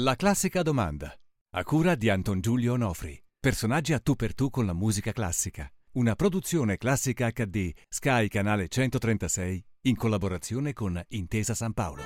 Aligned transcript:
La 0.00 0.14
classica 0.14 0.60
domanda. 0.60 1.10
A 1.54 1.64
cura 1.64 1.94
di 1.94 2.10
Anton 2.10 2.42
Giulio 2.42 2.74
Onofri. 2.74 3.18
Personaggi 3.40 3.94
a 3.94 3.98
tu 3.98 4.14
per 4.14 4.34
tu 4.34 4.50
con 4.50 4.66
la 4.66 4.74
musica 4.74 5.10
classica. 5.10 5.66
Una 5.92 6.14
produzione 6.14 6.76
classica 6.76 7.30
HD 7.30 7.72
Sky 7.88 8.28
Canale 8.28 8.68
136 8.68 9.64
in 9.84 9.96
collaborazione 9.96 10.74
con 10.74 11.02
Intesa 11.08 11.54
San 11.54 11.72
Paolo. 11.72 12.02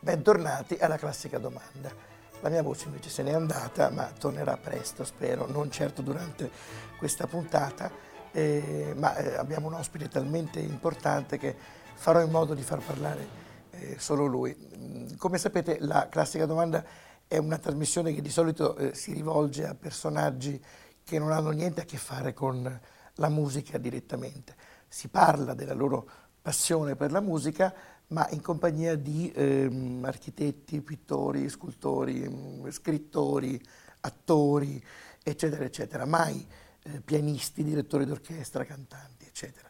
Bentornati 0.00 0.78
alla 0.80 0.96
classica 0.96 1.36
domanda. 1.36 1.92
La 2.40 2.48
mia 2.48 2.62
voce 2.62 2.86
invece 2.86 3.10
se 3.10 3.22
n'è 3.22 3.32
andata, 3.32 3.90
ma 3.90 4.04
tornerà 4.18 4.56
presto, 4.56 5.04
spero, 5.04 5.46
non 5.50 5.70
certo 5.70 6.00
durante 6.00 6.50
questa 6.96 7.26
puntata, 7.26 7.90
eh, 8.36 8.92
ma 8.94 9.16
eh, 9.16 9.34
abbiamo 9.36 9.68
un 9.68 9.72
ospite 9.72 10.08
talmente 10.08 10.60
importante 10.60 11.38
che 11.38 11.56
farò 11.94 12.20
in 12.20 12.30
modo 12.30 12.52
di 12.52 12.60
far 12.60 12.80
parlare 12.80 13.26
eh, 13.70 13.96
solo 13.98 14.26
lui. 14.26 15.14
Come 15.16 15.38
sapete 15.38 15.78
la 15.80 16.08
classica 16.10 16.44
domanda 16.44 16.84
è 17.26 17.38
una 17.38 17.56
trasmissione 17.56 18.12
che 18.12 18.20
di 18.20 18.28
solito 18.28 18.76
eh, 18.76 18.94
si 18.94 19.14
rivolge 19.14 19.66
a 19.66 19.74
personaggi 19.74 20.62
che 21.02 21.18
non 21.18 21.32
hanno 21.32 21.48
niente 21.48 21.80
a 21.80 21.84
che 21.84 21.96
fare 21.96 22.34
con 22.34 22.80
la 23.14 23.28
musica 23.30 23.78
direttamente. 23.78 24.54
Si 24.86 25.08
parla 25.08 25.54
della 25.54 25.72
loro 25.72 26.06
passione 26.42 26.94
per 26.94 27.12
la 27.12 27.20
musica, 27.20 27.72
ma 28.08 28.28
in 28.32 28.42
compagnia 28.42 28.96
di 28.96 29.32
ehm, 29.34 30.04
architetti, 30.04 30.82
pittori, 30.82 31.48
scultori, 31.48 32.28
mm, 32.28 32.68
scrittori, 32.68 33.58
attori, 34.00 34.84
eccetera, 35.22 35.64
eccetera, 35.64 36.04
mai 36.04 36.46
eh, 36.86 37.00
pianisti, 37.00 37.64
direttori 37.64 38.04
d'orchestra, 38.04 38.64
cantanti, 38.64 39.26
eccetera. 39.26 39.68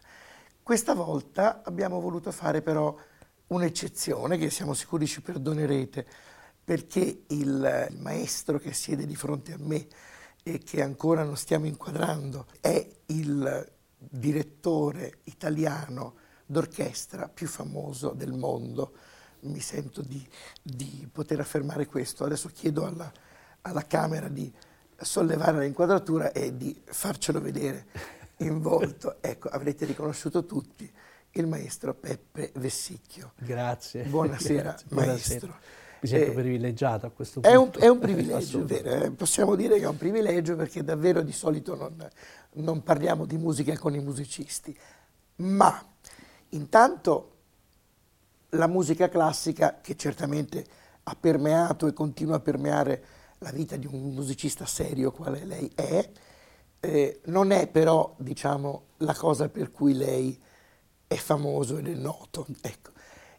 Questa 0.62 0.95
volta 0.95 1.62
abbiamo 1.65 2.01
voluto 2.01 2.30
fare 2.33 2.61
però 2.61 2.97
un'eccezione 3.48 4.37
che 4.37 4.51
siamo 4.51 4.74
sicuri 4.74 5.07
ci 5.07 5.23
perdonerete, 5.23 6.07
perché 6.65 7.24
il, 7.29 7.88
il 7.91 8.01
maestro 8.01 8.59
che 8.59 8.73
siede 8.73 9.07
di 9.07 9.15
fronte 9.15 9.52
a 9.52 9.59
me 9.59 9.87
e 10.43 10.59
che 10.59 10.82
ancora 10.82 11.23
non 11.23 11.37
stiamo 11.37 11.66
inquadrando 11.66 12.46
è 12.60 12.87
il 13.07 13.73
direttore 13.96 15.21
italiano 15.24 16.16
d'orchestra 16.45 17.29
più 17.29 17.46
famoso 17.46 18.10
del 18.10 18.32
mondo. 18.32 18.93
Mi 19.41 19.60
sento 19.60 20.02
di, 20.02 20.26
di 20.63 21.09
poter 21.10 21.41
affermare 21.41 21.87
questo. 21.87 22.24
Adesso 22.24 22.48
chiedo 22.48 22.85
alla, 22.85 23.13
alla 23.63 23.87
Camera 23.87 24.29
di 24.29 24.52
sollevare 24.99 25.61
l'inquadratura 25.61 26.33
e 26.33 26.57
di 26.57 26.80
farcelo 26.85 27.41
vedere 27.41 27.87
in 28.39 28.61
volto. 28.61 29.16
Ecco, 29.27 29.49
avrete 29.49 29.85
riconosciuto 29.85 30.45
tutti 30.45 30.91
il 31.33 31.47
maestro 31.47 31.95
Peppe 31.95 32.53
Vessicchio. 32.55 33.33
Grazie. 33.38 34.05
Buonasera, 34.05 34.63
Grazie. 34.63 34.87
maestro. 34.91 35.38
Buonasera. 35.49 35.85
Mi 36.01 36.09
sento 36.09 36.30
Eh, 36.30 36.35
privilegiato 36.35 37.07
a 37.07 37.11
questo 37.11 37.41
punto. 37.41 37.57
È 37.57 37.59
un, 37.59 37.71
è 37.79 37.88
un 37.88 37.99
privilegio, 37.99 38.65
vero, 38.66 39.05
eh, 39.05 39.11
possiamo 39.11 39.55
dire 39.55 39.79
che 39.79 39.85
è 39.85 39.88
un 39.88 39.97
privilegio 39.97 40.57
perché 40.57 40.85
davvero 40.85 41.23
di 41.23 41.33
solito 41.33 41.75
non, 41.75 42.09
non 42.53 42.83
parliamo 42.83 43.25
di 43.27 43.37
musica 43.37 43.77
con 43.79 43.95
i 43.95 44.01
musicisti, 44.01 44.77
ma 45.37 45.85
intanto 46.51 47.33
la 48.51 48.66
musica 48.69 49.09
classica 49.09 49.81
che 49.83 49.97
certamente 49.97 50.65
ha 51.03 51.16
permeato 51.19 51.87
e 51.87 51.93
continua 51.93 52.37
a 52.37 52.41
permeare 52.41 53.05
la 53.38 53.51
vita 53.51 53.76
di 53.76 53.87
un 53.87 54.15
musicista 54.15 54.65
serio 54.66 55.12
quale 55.12 55.45
lei 55.45 55.70
è, 55.74 56.10
eh, 56.80 57.20
non 57.26 57.51
è 57.51 57.66
però 57.68 58.15
diciamo, 58.18 58.84
la 58.98 59.15
cosa 59.15 59.48
per 59.48 59.70
cui 59.70 59.95
lei 59.95 60.38
è 61.06 61.16
famoso 61.16 61.79
ed 61.79 61.88
è 61.88 61.95
noto. 61.95 62.46
Ecco. 62.60 62.90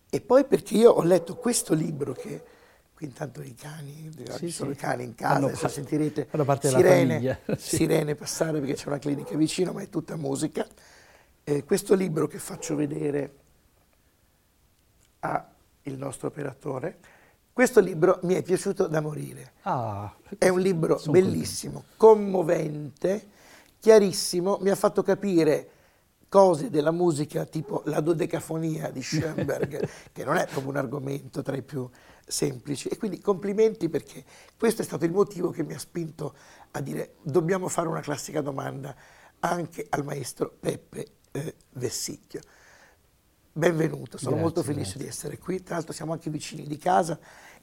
E 0.10 0.22
poi 0.22 0.46
perché 0.46 0.76
io 0.76 0.92
ho 0.92 1.04
letto 1.04 1.36
questo 1.36 1.74
libro 1.74 2.14
che 2.14 2.44
qui 2.94 3.06
intanto 3.06 3.42
i 3.42 3.54
cani, 3.54 4.10
Sì, 4.32 4.38
ci 4.38 4.50
sono 4.50 4.72
sì. 4.72 4.78
i 4.78 4.80
cani 4.80 5.04
in 5.04 5.14
casa, 5.14 5.46
adesso 5.46 5.68
sentirete 5.68 6.26
parte 6.26 6.68
della 6.70 6.80
sirene, 6.80 7.40
sì. 7.58 7.76
sirene 7.76 8.16
passare 8.16 8.60
perché 8.60 8.74
c'è 8.74 8.88
una 8.88 8.98
clinica 8.98 9.36
vicino, 9.36 9.72
ma 9.72 9.82
è 9.82 9.90
tutta 9.90 10.16
musica. 10.16 10.66
Eh, 11.44 11.64
questo 11.64 11.94
libro 11.94 12.26
che 12.28 12.40
faccio 12.40 12.76
vedere 12.76 13.36
al 15.20 15.46
nostro 15.84 16.30
operatore, 16.30 16.98
questo 17.58 17.80
libro 17.80 18.20
mi 18.22 18.36
è 18.36 18.44
piaciuto 18.44 18.86
da 18.86 19.02
morire. 19.02 19.54
Ah, 19.64 20.16
È 20.38 20.48
un 20.48 20.60
libro 20.60 21.02
bellissimo, 21.10 21.86
commovente, 21.98 23.30
chiarissimo, 23.80 24.60
mi 24.62 24.70
ha 24.70 24.76
fatto 24.76 25.02
capire 25.02 25.70
cose 26.30 26.70
della 26.70 26.92
musica 26.92 27.46
tipo 27.46 27.82
la 27.86 28.00
dodecafonia 28.00 28.92
di 28.92 29.02
Schoenberg, 29.02 29.90
che 30.14 30.24
non 30.24 30.36
è 30.36 30.46
proprio 30.46 30.70
un 30.70 30.78
argomento 30.78 31.42
tra 31.42 31.56
i 31.56 31.64
più 31.64 31.90
semplici. 32.28 32.90
E 32.90 32.98
quindi 33.00 33.20
complimenti 33.20 33.90
perché 33.90 34.24
questo 34.56 34.84
è 34.84 34.86
stato 34.86 35.06
il 35.06 35.12
motivo 35.12 35.50
che 35.50 35.64
mi 35.64 35.74
ha 35.74 35.80
spinto 35.80 36.36
a 36.70 36.80
dire 36.80 37.16
dobbiamo 37.24 37.70
fare 37.70 37.88
una 37.88 38.02
classica 38.02 38.42
domanda 38.42 38.96
anche 39.40 39.84
al 39.90 40.04
maestro 40.04 40.56
Peppe 40.60 41.08
eh, 41.32 41.56
Vessicchio. 41.72 42.42
Benvenuto, 43.58 44.20
sono 44.20 44.36
Grazie, 44.36 44.44
molto 44.44 44.62
felice 44.62 44.84
grazie. 44.92 45.02
di 45.02 45.08
essere 45.08 45.38
qui. 45.40 45.64
Tra 45.64 45.74
l'altro 45.74 45.92
siamo 45.92 46.12
anche 46.14 46.30
vicini 46.30 46.68
di 46.68 46.78
casa, 46.78 47.18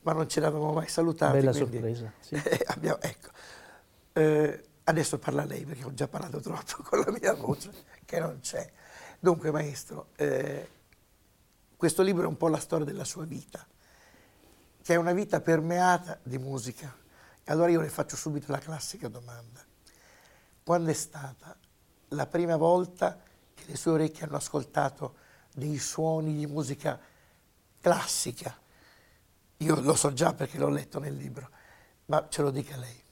ma 0.05 0.13
non 0.13 0.29
ce 0.29 0.41
l'avevamo 0.41 0.73
mai 0.73 0.89
salutati. 0.89 1.33
Bella 1.39 1.51
quindi- 1.51 1.73
sorpresa, 1.79 2.13
sì. 2.21 2.35
eh, 2.49 2.65
abbiamo- 2.69 3.01
ecco. 3.01 3.29
Eh, 4.13 4.65
adesso 4.85 5.19
parla 5.19 5.45
lei 5.45 5.65
perché 5.65 5.85
ho 5.85 5.93
già 5.95 6.07
parlato 6.09 6.41
troppo 6.41 6.83
con 6.89 7.01
la 7.01 7.11
mia 7.11 7.35
voce 7.35 7.71
che 8.05 8.21
non 8.21 8.39
c'è. 8.41 8.71
Dunque, 9.19 9.51
maestro, 9.51 10.09
eh, 10.17 10.69
questo 11.77 12.03
libro 12.03 12.25
è 12.25 12.27
un 12.27 12.37
po' 12.37 12.49
la 12.49 12.59
storia 12.59 12.85
della 12.85 13.05
sua 13.05 13.25
vita, 13.25 13.67
che 14.83 14.95
è 14.95 14.97
una 14.97 15.13
vita 15.13 15.41
permeata 15.41 16.19
di 16.23 16.39
musica. 16.39 16.95
E 17.43 17.53
allora 17.53 17.71
io 17.71 17.81
le 17.81 17.89
faccio 17.89 18.17
subito 18.17 18.53
la 18.53 18.59
classica 18.59 19.09
domanda. 19.09 19.63
Quando 20.63 20.91
è 20.91 20.95
stata 20.95 21.57
la 22.09 22.27
prima 22.27 22.57
volta 22.57 23.19
che 23.55 23.65
le 23.67 23.77
sue 23.77 23.93
orecchie 23.93 24.27
hanno 24.27 24.37
ascoltato 24.37 25.17
dei 25.55 25.79
suoni 25.79 26.35
di 26.37 26.47
musica 26.47 26.99
classica? 27.81 28.55
Io 29.59 29.81
lo 29.81 29.95
so 29.95 30.13
già 30.13 30.35
perché 30.35 30.59
l'ho 30.59 30.69
letto 30.69 30.99
nel 30.99 31.15
libro, 31.15 31.49
ma 32.07 32.27
ce 32.29 32.43
lo 32.43 32.51
dica 32.51 32.77
lei. 32.77 33.03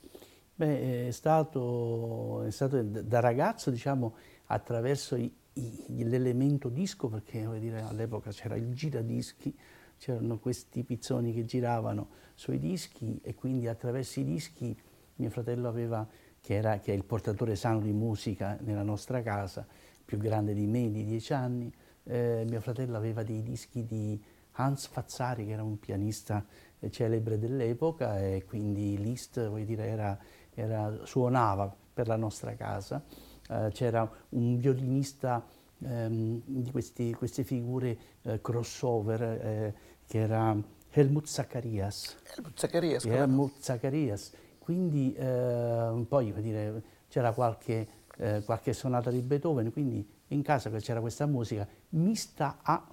Beh, 0.55 1.09
è 1.09 1.11
stato, 1.11 2.43
è 2.43 2.51
stato 2.51 2.83
da 2.83 3.21
ragazzo, 3.21 3.71
diciamo, 3.71 4.17
attraverso 4.47 5.17
i- 5.17 5.33
i- 5.55 6.05
l'elemento 6.05 6.69
disco, 6.69 7.09
perché 7.09 7.49
dire, 7.59 7.81
all'epoca 7.83 8.31
c'era 8.31 8.57
il 8.57 8.75
giradischi, 8.75 9.57
c'erano 9.99 10.39
questi 10.39 10.83
pizzoni 10.83 11.33
che 11.33 11.45
giravano 11.45 12.09
sui 12.35 12.59
dischi 12.59 13.19
e 13.23 13.35
quindi 13.35 13.69
attraverso 13.69 14.21
i 14.21 14.25
dischi 14.25 14.77
mio 15.17 15.31
fratello 15.31 15.69
aveva, 15.69 16.07
che, 16.41 16.55
era, 16.55 16.79
che 16.81 16.93
è 16.93 16.97
il 16.97 17.05
portatore 17.05 17.55
sano 17.57 17.81
di 17.81 17.93
musica 17.93 18.59
nella 18.61 18.83
nostra 18.83 19.23
casa, 19.23 19.67
più 20.05 20.19
grande 20.19 20.55
di 20.55 20.67
me, 20.67 20.91
di 20.91 21.05
dieci 21.05 21.33
anni, 21.33 21.73
eh, 22.05 22.45
mio 22.49 22.61
fratello 22.61 22.97
aveva 22.97 23.23
dei 23.23 23.43
dischi 23.43 23.85
di 23.85 24.21
Hans 24.53 24.87
Fazzari, 24.87 25.47
che 25.47 25.53
era 25.53 25.63
un 25.63 25.79
pianista 25.79 26.45
celebre 26.91 27.39
dell'epoca 27.39 28.19
e 28.19 28.45
quindi 28.47 28.99
Liszt 28.99 29.39
dire, 29.65 29.87
era, 29.87 30.19
era- 30.55 31.01
suonava 31.05 31.75
per 31.95 32.09
la 32.09 32.17
nostra 32.17 32.55
casa. 32.55 33.03
Eh, 33.49 33.69
c'era 33.73 34.11
un 34.31 34.57
violinista 34.57 35.45
ehm, 35.85 36.43
di 36.45 36.71
questi- 36.71 37.13
queste 37.15 37.45
figure 37.45 37.97
eh, 38.23 38.41
crossover 38.41 39.23
eh, 39.23 39.75
che 40.07 40.19
era 40.19 40.57
Helmut 40.91 41.27
Zacharias. 41.27 42.17
Helmut 42.37 42.59
Zacharias? 42.59 43.05
Helmut 43.05 43.53
Zacharias. 43.59 44.33
Quindi 44.59 45.13
eh, 45.15 46.05
poi 46.09 46.33
dire, 46.41 46.83
c'era 47.09 47.33
qualche, 47.33 47.89
eh, 48.19 48.43
qualche 48.45 48.73
sonata 48.73 49.11
di 49.11 49.21
Beethoven, 49.21 49.73
quindi 49.73 50.07
in 50.29 50.43
casa 50.43 50.71
c'era 50.71 51.01
questa 51.01 51.27
musica 51.27 51.67
mista 51.91 52.59
a 52.63 52.87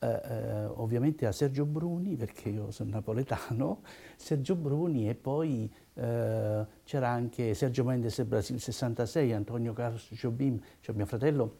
eh, 0.00 0.06
eh, 0.08 0.64
ovviamente 0.64 1.26
a 1.26 1.32
Sergio 1.32 1.64
Bruni, 1.66 2.16
perché 2.16 2.48
io 2.48 2.70
sono 2.70 2.90
napoletano, 2.90 3.80
Sergio 4.16 4.54
Bruni 4.56 5.08
e 5.08 5.14
poi 5.14 5.70
eh, 5.94 6.66
c'era 6.84 7.08
anche 7.08 7.54
Sergio 7.54 7.84
Mendes 7.84 8.16
del 8.16 8.26
Brasil 8.26 8.60
66, 8.60 9.32
Antonio 9.32 9.72
Carlos 9.72 10.08
Jobim, 10.12 10.60
cioè 10.80 10.94
mio 10.94 11.06
fratello 11.06 11.56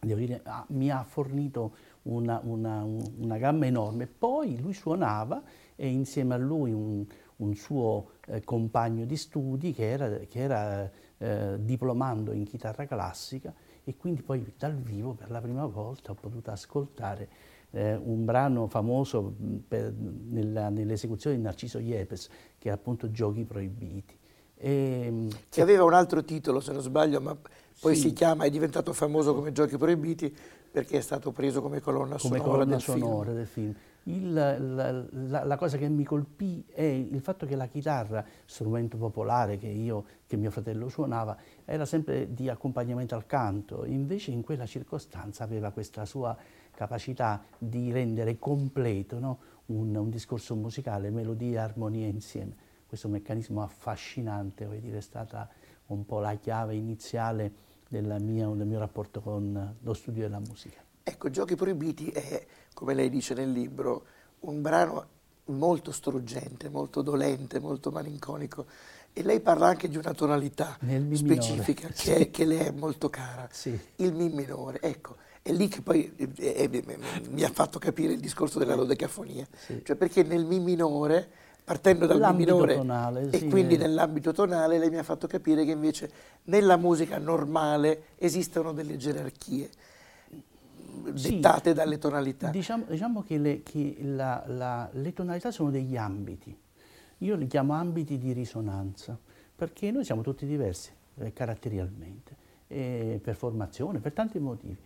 dire, 0.00 0.40
ha- 0.44 0.64
mi 0.68 0.90
ha 0.90 1.02
fornito 1.02 1.74
una, 2.02 2.40
una- 2.42 2.82
un- 2.82 3.12
una 3.18 3.36
gamma 3.38 3.66
enorme. 3.66 4.06
Poi 4.06 4.58
lui 4.60 4.72
suonava 4.72 5.42
e 5.76 5.88
insieme 5.88 6.34
a 6.34 6.38
lui 6.38 6.72
un, 6.72 7.04
un 7.36 7.54
suo 7.54 8.12
eh, 8.26 8.42
compagno 8.44 9.04
di 9.04 9.16
studi 9.16 9.72
che 9.72 9.90
era, 9.90 10.08
che 10.28 10.38
era 10.40 10.90
eh, 11.18 11.56
diplomando 11.60 12.32
in 12.32 12.44
chitarra 12.44 12.86
classica 12.86 13.52
e 13.84 13.96
quindi 13.96 14.22
poi 14.22 14.52
dal 14.56 14.74
vivo 14.76 15.12
per 15.12 15.30
la 15.30 15.40
prima 15.40 15.66
volta 15.66 16.12
ho 16.12 16.14
potuto 16.14 16.50
ascoltare 16.50 17.28
eh, 17.72 17.94
un 17.94 18.24
brano 18.24 18.66
famoso 18.66 19.34
mh, 19.36 19.54
per- 19.68 19.92
nella- 19.92 20.68
nell'esecuzione 20.70 21.36
di 21.36 21.42
Narciso 21.42 21.78
Yepes, 21.78 22.28
che 22.58 22.68
è 22.68 22.72
appunto 22.72 23.10
Giochi 23.10 23.44
Proibiti. 23.44 24.16
E, 24.56 25.10
mh, 25.10 25.28
che 25.48 25.62
aveva 25.62 25.84
un 25.84 25.94
altro 25.94 26.22
titolo, 26.24 26.60
se 26.60 26.72
non 26.72 26.82
sbaglio, 26.82 27.20
ma 27.20 27.36
Poi 27.80 27.94
Sì. 27.94 28.08
si 28.08 28.12
chiama, 28.12 28.44
è 28.44 28.50
diventato 28.50 28.92
famoso 28.92 29.34
come 29.34 29.52
Giochi 29.52 29.78
Proibiti 29.78 30.36
perché 30.70 30.98
è 30.98 31.00
stato 31.00 31.32
preso 31.32 31.62
come 31.62 31.80
colonna 31.80 32.16
come 32.18 32.36
sonora 32.36 32.42
colonna 32.42 32.64
del 32.72 32.80
sonora 32.80 33.24
film. 33.24 33.36
del 33.36 33.46
film. 33.46 33.74
Il- 34.02 34.32
la, 34.34 34.58
la- 34.58 35.44
la 35.44 35.56
cosa 35.56 35.78
che 35.78 35.88
mi 35.88 36.04
colpì 36.04 36.62
è 36.70 36.82
il 36.82 37.20
fatto 37.22 37.46
che 37.46 37.56
la 37.56 37.68
chitarra, 37.68 38.22
strumento 38.44 38.98
popolare 38.98 39.56
che 39.56 39.68
io, 39.68 40.04
che 40.26 40.36
mio 40.36 40.50
fratello 40.50 40.90
suonava, 40.90 41.34
era 41.64 41.86
sempre 41.86 42.34
di 42.34 42.50
accompagnamento 42.50 43.14
al 43.14 43.24
canto, 43.24 43.86
invece 43.86 44.30
in 44.30 44.42
quella 44.42 44.66
circostanza 44.66 45.42
aveva 45.42 45.70
questa 45.70 46.04
sua 46.04 46.36
capacità 46.80 47.44
di 47.58 47.92
rendere 47.92 48.38
completo 48.38 49.18
no? 49.18 49.38
un, 49.66 49.94
un 49.94 50.08
discorso 50.08 50.54
musicale, 50.54 51.10
melodia 51.10 51.60
e 51.60 51.62
armonia 51.64 52.06
insieme. 52.06 52.56
Questo 52.86 53.06
meccanismo 53.08 53.62
affascinante, 53.62 54.66
dire, 54.80 54.96
è 54.96 55.02
stata 55.02 55.46
un 55.88 56.06
po' 56.06 56.20
la 56.20 56.34
chiave 56.36 56.74
iniziale 56.76 57.52
della 57.86 58.18
mia- 58.18 58.48
del 58.48 58.66
mio 58.66 58.78
rapporto 58.78 59.20
con 59.20 59.76
lo 59.78 59.92
studio 59.92 60.22
della 60.22 60.38
musica. 60.38 60.82
Ecco, 61.02 61.28
Giochi 61.28 61.54
Proibiti 61.54 62.08
è, 62.08 62.46
come 62.72 62.94
lei 62.94 63.10
dice 63.10 63.34
nel 63.34 63.50
libro, 63.52 64.04
un 64.40 64.62
brano 64.62 65.06
molto 65.46 65.92
struggente, 65.92 66.70
molto 66.70 67.02
dolente, 67.02 67.60
molto 67.60 67.90
malinconico 67.90 68.64
e 69.12 69.22
lei 69.22 69.40
parla 69.40 69.66
anche 69.66 69.88
di 69.88 69.96
una 69.98 70.14
tonalità 70.14 70.78
specifica 71.12 71.88
che, 71.88 71.94
sì. 71.94 72.10
è- 72.10 72.30
che 72.30 72.44
le 72.46 72.66
è 72.66 72.70
molto 72.70 73.10
cara, 73.10 73.48
Sì. 73.50 73.78
il 73.96 74.14
Mi 74.14 74.30
minore. 74.30 74.80
Ecco, 74.80 75.16
è 75.42 75.52
lì 75.52 75.68
che 75.68 75.80
poi 75.80 76.12
eh, 76.16 76.28
eh, 76.70 76.84
mi 77.30 77.42
ha 77.42 77.48
fatto 77.50 77.78
capire 77.78 78.12
il 78.12 78.20
discorso 78.20 78.58
della 78.58 78.74
dodecafonia, 78.74 79.46
Sì. 79.56 79.80
cioè 79.84 79.96
perché 79.96 80.22
nel 80.22 80.44
Mi 80.44 80.60
minore, 80.60 81.28
partendo 81.64 82.06
dal 82.06 82.16
Mi 82.16 82.22
L'ambito 82.22 82.54
minore 82.54 82.74
tonale, 82.74 83.28
e 83.30 83.38
sì, 83.38 83.48
quindi 83.48 83.74
eh. 83.74 83.78
nell'ambito 83.78 84.32
tonale, 84.32 84.78
lei 84.78 84.90
mi 84.90 84.98
ha 84.98 85.02
fatto 85.02 85.26
capire 85.26 85.64
che 85.64 85.70
invece 85.70 86.10
nella 86.44 86.76
musica 86.76 87.18
normale 87.18 88.02
esistono 88.18 88.72
delle 88.72 88.96
gerarchie 88.96 89.70
Sì. 91.14 91.34
dettate 91.36 91.72
dalle 91.72 91.98
tonalità. 91.98 92.50
Diciamo, 92.50 92.84
diciamo 92.88 93.22
che, 93.22 93.38
le, 93.38 93.62
che 93.62 93.96
la- 94.02 94.44
la- 94.46 94.88
le 94.92 95.12
tonalità 95.14 95.50
sono 95.50 95.70
degli 95.70 95.96
ambiti. 95.96 96.54
Io 97.18 97.34
li 97.36 97.46
chiamo 97.46 97.72
ambiti 97.72 98.18
di 98.18 98.32
risonanza, 98.32 99.18
perché 99.56 99.90
noi 99.90 100.04
siamo 100.04 100.20
tutti 100.22 100.44
diversi 100.46 100.90
eh, 101.18 101.32
caratterialmente, 101.32 102.36
eh, 102.68 103.20
per 103.22 103.34
formazione, 103.36 103.98
per 104.00 104.12
tanti 104.12 104.38
motivi. 104.38 104.76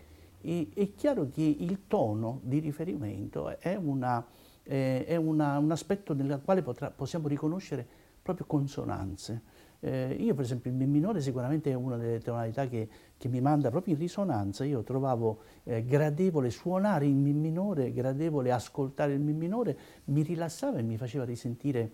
È 0.45 0.93
chiaro 0.95 1.31
che 1.31 1.43
il 1.43 1.87
tono 1.87 2.41
di 2.43 2.59
riferimento 2.59 3.59
è, 3.59 3.77
una- 3.77 4.25
è 4.63 5.17
una- 5.17 5.59
un 5.59 5.71
aspetto 5.71 6.13
nel 6.13 6.41
quale 6.45 6.61
potrà- 6.63 6.91
possiamo 6.91 7.29
riconoscere 7.29 7.87
proprio 8.21 8.45
consonanze. 8.47 9.43
Eh, 9.81 10.17
io 10.19 10.35
per 10.35 10.45
esempio 10.45 10.71
il 10.71 10.77
Mi 10.77 10.87
minore 10.87 11.21
sicuramente 11.21 11.71
è 11.71 11.75
una 11.75 11.97
delle 11.97 12.21
tonalità 12.21 12.67
che, 12.69 12.89
che 13.19 13.29
mi 13.29 13.41
manda 13.41 13.71
proprio 13.71 13.95
in 13.95 14.01
risonanza. 14.01 14.65
Io 14.65 14.83
trovavo 14.83 15.41
eh, 15.65 15.85
gradevole 15.85 16.51
suonare 16.51 17.07
il 17.07 17.15
Mi 17.15 17.33
minore, 17.33 17.93
gradevole 17.93 18.51
ascoltare 18.53 19.13
il 19.15 19.21
Mi 19.21 19.33
minore, 19.33 19.79
mi 20.05 20.23
rilassava 20.23 20.79
e 20.79 20.83
mi 20.83 20.97
faceva 20.97 21.25
risentire 21.25 21.93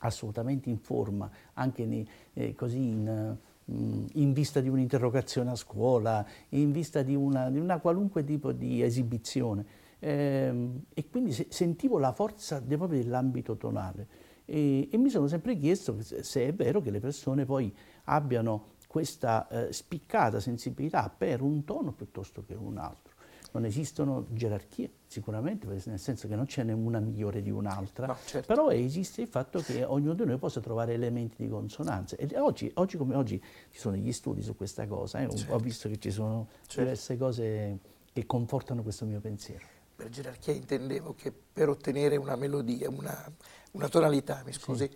assolutamente 0.00 0.68
in 0.68 0.78
forma, 0.78 1.30
anche 1.54 1.86
nei- 1.86 2.06
eh, 2.34 2.54
così 2.54 2.88
in, 2.88 3.36
in 3.66 4.32
vista 4.32 4.60
di 4.60 4.68
un'interrogazione 4.68 5.50
a 5.50 5.54
scuola, 5.54 6.24
in 6.50 6.72
vista 6.72 7.02
di 7.02 7.14
una, 7.14 7.50
di 7.50 7.58
una 7.58 7.78
qualunque 7.78 8.24
tipo 8.24 8.52
di 8.52 8.82
esibizione. 8.82 9.64
Ehm, 10.00 10.82
e 10.92 11.08
quindi 11.08 11.32
se- 11.32 11.46
sentivo 11.48 11.98
la 11.98 12.12
forza 12.12 12.60
proprio 12.60 13.00
dell'ambito 13.00 13.56
tonale 13.56 14.06
e, 14.44 14.88
e 14.90 14.96
mi 14.98 15.08
sono 15.08 15.26
sempre 15.26 15.56
chiesto 15.56 15.96
se 16.02 16.46
è 16.46 16.52
vero 16.52 16.80
che 16.80 16.90
le 16.90 17.00
persone 17.00 17.44
poi 17.44 17.74
abbiano 18.04 18.72
questa 18.86 19.48
eh, 19.48 19.72
spiccata 19.72 20.38
sensibilità 20.40 21.12
per 21.16 21.40
un 21.40 21.64
tono 21.64 21.92
piuttosto 21.92 22.44
che 22.44 22.54
un 22.54 22.78
altro. 22.78 23.13
Non 23.54 23.66
esistono 23.66 24.26
gerarchie, 24.30 24.90
sicuramente, 25.06 25.68
nel 25.68 26.00
senso 26.00 26.26
che 26.26 26.34
non 26.34 26.44
ce 26.48 26.64
n'è 26.64 26.72
una 26.72 26.98
migliore 26.98 27.40
di 27.40 27.50
un'altra, 27.52 28.06
No, 28.06 28.16
certo. 28.24 28.52
però 28.52 28.70
esiste 28.70 29.20
il 29.22 29.28
fatto 29.28 29.60
che 29.60 29.84
ognuno 29.84 30.14
di 30.14 30.24
noi 30.24 30.38
possa 30.38 30.58
trovare 30.60 30.92
elementi 30.94 31.36
di 31.44 31.48
consonanza. 31.48 32.16
E 32.16 32.28
oggi, 32.36 32.68
oggi 32.74 32.96
come 32.96 33.14
oggi 33.14 33.40
ci 33.70 33.78
sono 33.78 33.94
degli 33.94 34.10
studi 34.10 34.42
su 34.42 34.56
questa 34.56 34.88
cosa, 34.88 35.20
eh, 35.20 35.26
ho- 35.26 35.36
Certo. 35.36 35.54
ho 35.54 35.58
visto 35.58 35.88
che 35.88 36.00
ci 36.00 36.10
sono 36.10 36.48
Certo. 36.66 36.80
diverse 36.80 37.16
cose 37.16 37.78
che 38.12 38.26
confortano 38.26 38.82
questo 38.82 39.04
mio 39.04 39.20
pensiero. 39.20 39.64
Per 39.94 40.08
gerarchia 40.08 40.52
intendevo 40.52 41.14
che 41.14 41.32
per 41.32 41.68
ottenere 41.68 42.16
una 42.16 42.34
melodia, 42.34 42.90
una, 42.90 43.32
una 43.72 43.88
tonalità, 43.88 44.42
mi 44.44 44.52
scusi, 44.52 44.90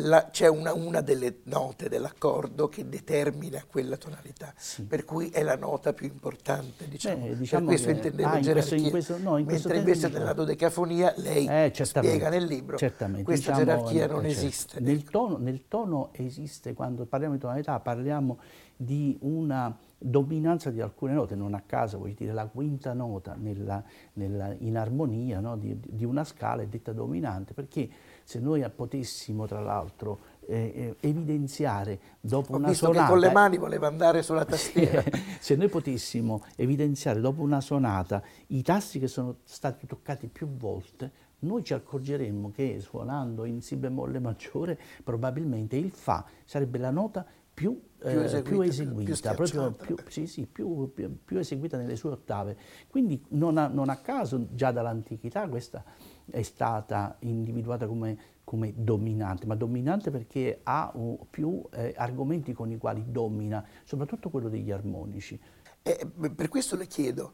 la- 0.00 0.28
c'è 0.30 0.48
una, 0.48 0.72
una 0.72 1.00
delle 1.00 1.38
note 1.44 1.88
dell'accordo 1.88 2.68
che 2.68 2.88
determina 2.88 3.62
quella 3.68 3.96
tonalità, 3.96 4.52
Sì. 4.56 4.84
per 4.84 5.04
cui 5.04 5.28
è 5.30 5.42
la 5.42 5.56
nota 5.56 5.92
più 5.92 6.06
importante, 6.06 6.88
diciamo. 6.88 7.26
Beh, 7.26 7.36
diciamo 7.36 7.66
per 7.66 7.74
questo 7.74 7.88
che- 7.88 7.94
intendevo 8.08 8.28
ah, 8.28 8.36
in 8.38 8.42
questo- 8.44 8.52
gerarchia. 8.54 8.84
in 8.84 8.90
questo- 8.90 9.18
no, 9.18 9.36
in 9.38 9.44
questo 9.44 9.68
Mentre 9.68 9.76
invece 9.78 10.00
termine- 10.00 10.18
nella 10.20 10.32
dodecafonia 10.32 11.14
lei 11.16 11.46
Eh, 11.46 11.72
spiega 11.84 12.28
nel 12.28 12.44
libro, 12.44 12.76
certamente. 12.76 13.24
questa 13.24 13.52
Diciamo, 13.52 13.64
gerarchia 13.66 14.04
eh, 14.04 14.06
non 14.08 14.22
certo. 14.22 14.36
esiste. 14.38 14.80
Nel 14.80 15.02
tono, 15.04 15.36
nel 15.38 15.68
tono 15.68 16.08
esiste, 16.12 16.72
quando 16.74 17.04
parliamo 17.06 17.34
di 17.34 17.40
tonalità, 17.40 17.78
parliamo 17.80 18.38
di 18.76 19.16
una 19.22 19.76
dominanza 20.00 20.70
di 20.70 20.80
alcune 20.80 21.12
note, 21.12 21.34
non 21.34 21.54
a 21.54 21.62
caso 21.66 21.98
vuol 21.98 22.12
dire 22.12 22.32
la 22.32 22.46
quinta 22.46 22.92
nota 22.92 23.34
nella- 23.36 23.82
nella- 24.12 24.54
in 24.60 24.76
armonia 24.76 25.40
no, 25.40 25.56
di, 25.56 25.76
di 25.84 26.04
una 26.04 26.22
scala 26.22 26.62
è 26.62 26.66
detta 26.68 26.92
dominante, 26.92 27.52
perché 27.54 27.88
se 28.28 28.40
noi 28.40 28.62
potessimo 28.68 29.46
tra 29.46 29.62
l'altro 29.62 30.18
eh, 30.48 30.96
eh, 31.00 31.08
evidenziare 31.08 31.98
dopo 32.20 32.52
Ho 32.52 32.56
una 32.58 32.68
visto 32.68 32.84
sonata... 32.84 33.06
che 33.06 33.10
con 33.10 33.20
le 33.20 33.32
mani 33.32 33.56
voleva 33.56 33.86
andare 33.86 34.22
sulla 34.22 34.44
tastiera. 34.44 35.02
Se 35.40 35.56
noi 35.56 35.68
potessimo 35.68 36.44
evidenziare 36.54 37.20
dopo 37.20 37.40
una 37.40 37.62
sonata 37.62 38.22
i 38.48 38.60
tasti 38.60 38.98
che 38.98 39.08
sono 39.08 39.36
stati 39.44 39.86
toccati 39.86 40.26
più 40.26 40.46
volte, 40.46 41.10
noi 41.38 41.64
ci 41.64 41.72
accorgeremmo 41.72 42.50
che 42.50 42.80
suonando 42.80 43.46
in 43.46 43.62
Si 43.62 43.76
bemolle 43.76 44.18
maggiore 44.18 44.78
probabilmente 45.02 45.76
il 45.76 45.90
Fa 45.90 46.22
sarebbe 46.44 46.76
la 46.76 46.90
nota 46.90 47.24
più, 47.54 47.80
eh, 48.02 48.42
Più 48.42 48.60
eseguita, 48.60 49.32
più 49.32 49.46
più 49.46 49.50
proprio 49.50 49.72
più, 49.72 49.96
sì, 50.08 50.26
sì, 50.26 50.46
più 50.46 50.92
eseguita 51.38 51.78
nelle 51.78 51.96
sue 51.96 52.10
ottave. 52.10 52.58
Quindi 52.88 53.24
non 53.30 53.56
a, 53.56 53.68
non 53.68 53.88
a 53.88 53.96
caso 53.96 54.48
già 54.54 54.70
dall'antichità 54.70 55.48
questa 55.48 55.82
è 56.30 56.42
stata 56.42 57.16
individuata 57.20 57.86
come, 57.86 58.18
come 58.44 58.72
dominante, 58.76 59.46
ma 59.46 59.54
dominante 59.54 60.10
perché 60.10 60.60
ha 60.62 60.92
più 61.30 61.62
eh, 61.72 61.94
argomenti 61.96 62.52
con 62.52 62.70
i 62.70 62.78
quali 62.78 63.04
domina, 63.06 63.64
soprattutto 63.84 64.30
quello 64.30 64.48
degli 64.48 64.70
armonici. 64.70 65.38
E 65.82 66.06
per 66.06 66.48
questo 66.48 66.76
le 66.76 66.86
chiedo, 66.86 67.32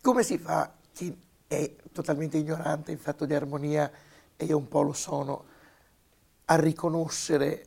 come 0.00 0.22
si 0.22 0.38
fa 0.38 0.72
chi 0.92 1.16
è 1.46 1.76
totalmente 1.92 2.38
ignorante 2.38 2.90
in 2.90 2.98
fatto 2.98 3.26
di 3.26 3.34
armonia, 3.34 3.90
e 4.36 4.44
io 4.44 4.56
un 4.56 4.68
po' 4.68 4.82
lo 4.82 4.92
sono, 4.92 5.44
a 6.46 6.56
riconoscere, 6.56 7.66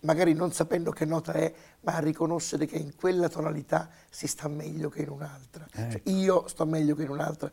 magari 0.00 0.32
non 0.32 0.52
sapendo 0.52 0.90
che 0.90 1.04
nota 1.04 1.32
è, 1.32 1.52
ma 1.80 1.96
a 1.96 1.98
riconoscere 2.00 2.66
che 2.66 2.76
in 2.76 2.94
quella 2.94 3.28
tonalità 3.28 3.90
si 4.08 4.26
sta 4.26 4.48
meglio 4.48 4.88
che 4.88 5.02
in 5.02 5.10
un'altra. 5.10 5.66
Cioè, 5.70 5.94
Ecco. 5.94 6.10
io 6.10 6.48
sto 6.48 6.64
meglio 6.66 6.94
che 6.94 7.02
in 7.02 7.10
un'altra, 7.10 7.50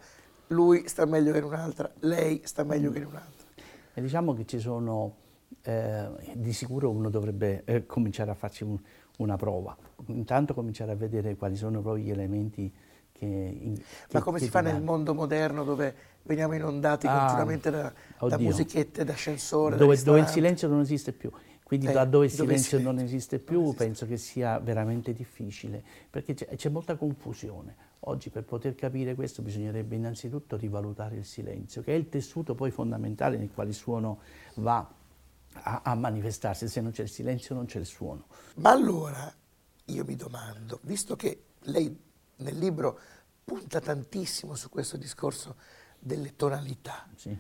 lui 0.48 0.88
sta 0.88 1.06
meglio 1.06 1.32
che 1.32 1.40
in 1.40 1.44
un'altra, 1.46 1.92
lei 2.00 2.42
sta 2.46 2.64
meglio 2.64 2.92
che 2.92 3.00
in 3.00 3.06
un'altra. 3.06 3.46
E 3.94 4.02
diciamo 4.02 4.34
che 4.34 4.46
ci 4.46 4.60
sono, 4.60 5.16
eh, 5.64 6.08
di 6.34 6.54
sicuro 6.54 6.90
uno 6.90 7.10
dovrebbe 7.10 7.64
eh, 7.66 7.86
cominciare 7.86 8.32
a 8.32 8.36
farci 8.36 8.64
un- 8.64 8.78
una 9.18 9.38
prova, 9.38 9.76
intanto 10.08 10.54
cominciare 10.54 10.92
a 10.92 10.96
vedere 10.96 11.36
quali 11.36 11.56
sono 11.56 11.82
proprio 11.82 12.04
gli 12.04 12.10
elementi 12.12 12.72
che... 13.12 13.26
in- 13.26 13.76
Ma 13.76 13.84
che- 14.08 14.20
come 14.20 14.40
che 14.40 14.46
si 14.46 14.50
fa 14.52 14.60
nel 14.62 14.82
mondo 14.82 15.14
moderno 15.14 15.64
dove 15.64 15.96
veniamo 16.24 16.54
inondati 16.54 17.08
Ah, 17.08 17.20
continuamente 17.20 17.70
da, 17.72 17.94
da 18.28 18.38
musichette, 18.38 19.04
da 19.06 19.14
ascensore, 19.14 19.78
da 19.78 19.84
dove, 19.84 20.02
dove 20.04 20.20
il 20.20 20.28
silenzio 20.28 20.68
non 20.68 20.82
esiste 20.82 21.14
più. 21.14 21.32
Quindi 21.64 21.88
Eh, 21.88 21.92
il 21.94 22.10
dove 22.10 22.26
il 22.26 22.32
silenzio 22.32 22.80
non 22.80 23.00
esiste 23.00 23.38
non 23.38 23.46
più 23.46 23.62
esiste. 23.62 23.84
penso 23.86 24.06
che 24.06 24.18
sia 24.18 24.60
veramente 24.60 25.14
difficile, 25.14 25.82
perché 26.12 26.34
c'è, 26.36 26.48
c'è 26.56 26.70
molta 26.70 26.96
confusione. 26.96 27.76
Oggi 28.08 28.30
per 28.30 28.44
poter 28.44 28.76
capire 28.76 29.16
questo 29.16 29.42
bisognerebbe 29.42 29.96
innanzitutto 29.96 30.58
rivalutare 30.58 31.16
il 31.16 31.26
silenzio, 31.26 31.82
che 31.82 31.94
è 31.94 31.96
il 31.98 32.08
tessuto 32.10 32.54
poi 32.54 32.70
fondamentale 32.70 33.38
nel 33.38 33.50
quale 33.52 33.70
il 33.70 33.76
suono 33.76 34.20
va 34.56 34.88
a, 35.54 35.82
a 35.84 35.96
manifestarsi. 35.96 36.68
Se 36.68 36.82
non 36.82 36.92
c'è 36.92 37.04
il 37.04 37.10
silenzio 37.10 37.56
non 37.56 37.66
c'è 37.66 37.80
il 37.80 37.86
suono. 37.86 38.28
Ma 38.58 38.72
allora 38.72 39.34
io 39.86 40.04
mi 40.06 40.16
domando, 40.16 40.80
visto 40.84 41.16
che 41.16 41.46
lei 41.62 42.00
nel 42.38 42.58
libro 42.58 43.00
punta 43.44 43.80
tantissimo 43.80 44.54
su 44.56 44.70
questo 44.70 44.98
discorso 44.98 45.56
delle 45.98 46.36
tonalità, 46.36 47.08
Sì. 47.16 47.36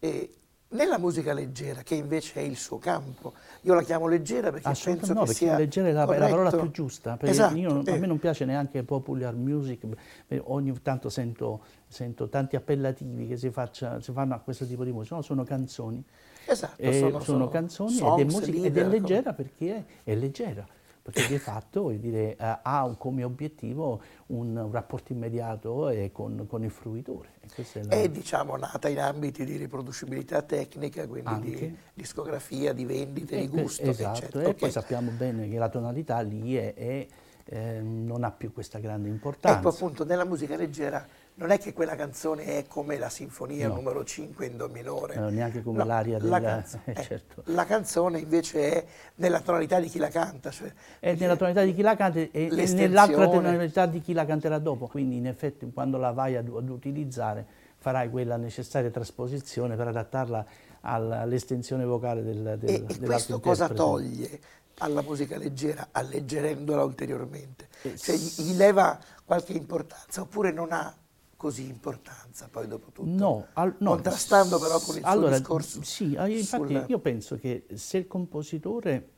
e 0.00 0.34
nella 0.74 0.98
musica 0.98 1.32
leggera, 1.32 1.82
che 1.82 1.94
invece 1.94 2.40
è 2.40 2.42
il 2.42 2.56
suo 2.56 2.78
campo, 2.78 3.32
io 3.62 3.74
la 3.74 3.82
chiamo 3.82 4.06
leggera 4.06 4.50
perché 4.50 4.62
penso 4.62 4.90
Assolutamente 4.90 5.12
no, 5.14 5.20
che 5.20 5.26
perché 5.26 5.44
sia 5.44 5.56
leggera 5.56 5.88
è 5.88 5.92
la, 5.92 6.04
è 6.14 6.18
la 6.18 6.28
parola 6.28 6.50
più 6.50 6.70
giusta. 6.70 7.18
Esatto, 7.20 7.56
io 7.56 7.72
non- 7.72 7.84
a 7.86 7.90
eh. 7.92 7.98
me 7.98 8.06
non 8.06 8.18
piace 8.18 8.44
neanche 8.44 8.82
popular 8.82 9.34
music, 9.34 9.84
eh, 10.28 10.40
ogni 10.46 10.72
tanto 10.82 11.08
sento, 11.08 11.60
sento 11.86 12.28
tanti 12.28 12.56
appellativi 12.56 13.26
che 13.26 13.36
si, 13.36 13.50
faccia- 13.50 14.00
si 14.00 14.12
fanno 14.12 14.34
a 14.34 14.38
questo 14.38 14.66
tipo 14.66 14.84
di 14.84 14.92
musica, 14.92 15.16
no, 15.16 15.22
sono 15.22 15.44
canzoni. 15.44 16.02
Esatto, 16.46 16.80
Eh, 16.82 16.92
sono, 16.92 17.10
sono, 17.10 17.22
sono 17.22 17.48
canzoni 17.48 17.92
ed 17.92 17.96
è, 17.96 18.00
songs, 18.00 18.22
musica, 18.34 18.46
ed 18.46 18.54
è 18.54 18.60
leader, 18.60 18.82
come- 18.84 18.98
leggera 18.98 19.32
perché 19.32 19.76
è, 19.76 19.84
è 20.04 20.14
leggera. 20.14 20.66
Perché 21.04 21.26
di 21.28 21.38
fatto 21.38 21.90
dire, 21.90 22.34
eh, 22.34 22.36
ha 22.38 22.94
come 22.96 23.24
obiettivo 23.24 24.00
un, 24.28 24.56
un 24.56 24.72
rapporto 24.72 25.12
immediato 25.12 25.92
con, 26.12 26.46
con, 26.48 26.64
il 26.64 26.70
fruitore. 26.70 27.34
E 27.42 27.82
la... 27.82 27.90
È 27.90 28.08
diciamo, 28.08 28.56
nata 28.56 28.88
in 28.88 28.98
ambiti 28.98 29.44
di 29.44 29.56
riproducibilità 29.56 30.40
tecnica, 30.40 31.06
quindi 31.06 31.28
Anche. 31.28 31.50
di 31.50 31.76
discografia, 31.92 32.72
di 32.72 32.86
vendite, 32.86 33.38
di 33.38 33.48
gusto, 33.48 33.82
esatto. 33.82 34.18
eccetera. 34.18 34.44
E 34.44 34.46
okay. 34.46 34.58
poi 34.58 34.70
sappiamo 34.70 35.10
bene 35.10 35.46
che 35.46 35.58
la 35.58 35.68
tonalità 35.68 36.20
lì 36.22 36.56
è, 36.56 36.72
è 36.72 37.06
eh, 37.44 37.80
non 37.82 38.24
ha 38.24 38.30
più 38.30 38.54
questa 38.54 38.78
grande 38.78 39.10
importanza. 39.10 39.58
Ecco 39.58 39.68
appunto, 39.68 40.04
nella 40.06 40.24
musica 40.24 40.56
leggera 40.56 41.06
non 41.36 41.50
è 41.50 41.58
che 41.58 41.72
quella 41.72 41.96
canzone 41.96 42.44
è 42.44 42.66
come 42.68 42.96
la 42.96 43.08
sinfonia 43.08 43.66
no. 43.66 43.74
numero 43.74 44.04
5 44.04 44.46
in 44.46 44.56
do 44.56 44.68
minore. 44.68 45.16
No, 45.16 45.30
neanche 45.30 45.62
come 45.62 45.78
no, 45.78 45.84
l'aria 45.84 46.18
della... 46.18 46.38
La, 46.38 46.40
canz- 46.40 46.78
eh, 46.84 47.02
certo. 47.02 47.42
la 47.46 47.64
canzone 47.64 48.20
invece 48.20 48.72
è 48.72 48.84
nella 49.16 49.40
tonalità 49.40 49.80
di 49.80 49.88
chi 49.88 49.98
la 49.98 50.08
canta. 50.08 50.50
Cioè, 50.50 50.72
è 51.00 51.14
nella 51.14 51.34
tonalità 51.34 51.64
di 51.64 51.74
chi 51.74 51.82
la 51.82 51.96
canta 51.96 52.20
e, 52.20 52.48
nell'altra 52.74 53.28
tonalità 53.28 53.86
di 53.86 54.00
chi 54.00 54.12
la 54.12 54.24
canterà 54.24 54.58
dopo. 54.58 54.86
Quindi 54.86 55.16
in 55.16 55.26
effetti 55.26 55.68
quando 55.72 55.98
la 55.98 56.12
vai 56.12 56.36
ad, 56.36 56.46
ad 56.46 56.68
utilizzare 56.68 57.44
farai 57.78 58.10
quella 58.10 58.36
necessaria 58.36 58.90
trasposizione 58.90 59.74
per 59.74 59.88
adattarla 59.88 60.46
all'estensione 60.82 61.84
vocale 61.84 62.22
del, 62.22 62.56
del, 62.58 62.70
e, 62.70 62.84
e 62.86 62.98
questo 63.00 63.40
cosa 63.40 63.68
toglie 63.68 64.40
alla 64.78 65.02
musica 65.02 65.36
leggera 65.36 65.88
alleggerendola 65.90 66.84
ulteriormente? 66.84 67.68
Cioè 67.96 68.14
gli, 68.14 68.42
gli 68.42 68.56
leva 68.56 68.98
qualche 69.24 69.52
importanza 69.52 70.20
oppure 70.20 70.52
non 70.52 70.70
ha 70.70 70.94
così 71.36 71.68
importanza 71.68 72.48
poi 72.48 72.66
dopo 72.66 72.90
tutto? 72.90 73.08
No, 73.08 73.46
al, 73.54 73.74
no 73.78 73.90
contrastando 73.90 74.58
però 74.58 74.78
con 74.78 74.96
il 74.96 75.04
allora, 75.04 75.38
discorso. 75.38 75.82
Sì, 75.82 76.12
infatti 76.12 76.44
sulla... 76.44 76.84
io 76.88 76.98
penso 76.98 77.36
che 77.36 77.66
se 77.74 77.98
il 77.98 78.06
compositore 78.06 79.10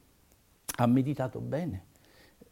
ha 0.79 0.87
meditato 0.87 1.41
bene 1.41 1.85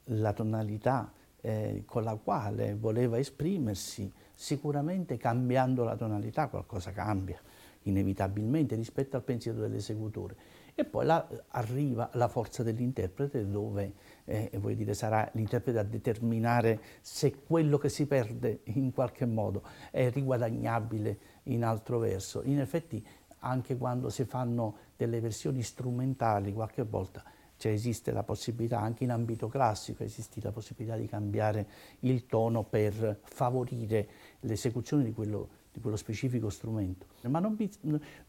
la 0.08 0.32
tonalità 0.32 1.12
eh, 1.40 1.82
con 1.86 2.02
la 2.02 2.14
quale 2.14 2.74
voleva 2.74 3.18
esprimersi, 3.18 4.10
sicuramente 4.34 5.16
cambiando 5.16 5.84
la 5.84 5.96
tonalità 5.96 6.48
qualcosa 6.48 6.92
cambia 6.92 7.40
inevitabilmente 7.84 8.74
rispetto 8.74 9.16
al 9.16 9.22
pensiero 9.22 9.60
dell'esecutore. 9.60 10.36
E 10.74 10.84
poi 10.84 11.06
là 11.06 11.26
arriva 11.48 12.10
la 12.14 12.28
forza 12.28 12.62
dell'interprete 12.62 13.48
dove 13.48 13.92
eh, 14.24 14.50
dire, 14.74 14.94
sarà 14.94 15.28
l'interprete 15.34 15.78
a 15.78 15.84
determinare 15.84 16.80
se 17.00 17.42
quello 17.46 17.78
che 17.78 17.88
si 17.88 18.06
perde 18.06 18.60
in 18.64 18.92
qualche 18.92 19.24
modo 19.24 19.62
è 19.90 20.10
riguadagnabile 20.10 21.18
in 21.44 21.64
altro 21.64 21.98
verso. 21.98 22.42
In 22.42 22.58
effetti 22.58 23.04
anche 23.40 23.76
quando 23.76 24.08
si 24.08 24.24
fanno 24.24 24.76
delle 24.96 25.20
versioni 25.20 25.62
strumentali 25.62 26.52
qualche 26.52 26.82
volta 26.82 27.22
cioè 27.56 27.72
esiste 27.72 28.12
la 28.12 28.22
possibilità, 28.22 28.80
anche 28.80 29.04
in 29.04 29.10
ambito 29.10 29.48
classico, 29.48 30.02
esiste 30.02 30.40
la 30.42 30.52
possibilità 30.52 30.96
di 30.96 31.06
cambiare 31.06 31.66
il 32.00 32.26
tono 32.26 32.64
per 32.64 33.20
favorire 33.22 34.08
l'esecuzione 34.40 35.04
di 35.04 35.12
quello, 35.12 35.48
di 35.74 35.80
quello 35.80 35.96
specifico 35.96 36.48
strumento. 36.48 37.06
Ma 37.22 37.40
non 37.40 37.56
mi, 37.58 37.70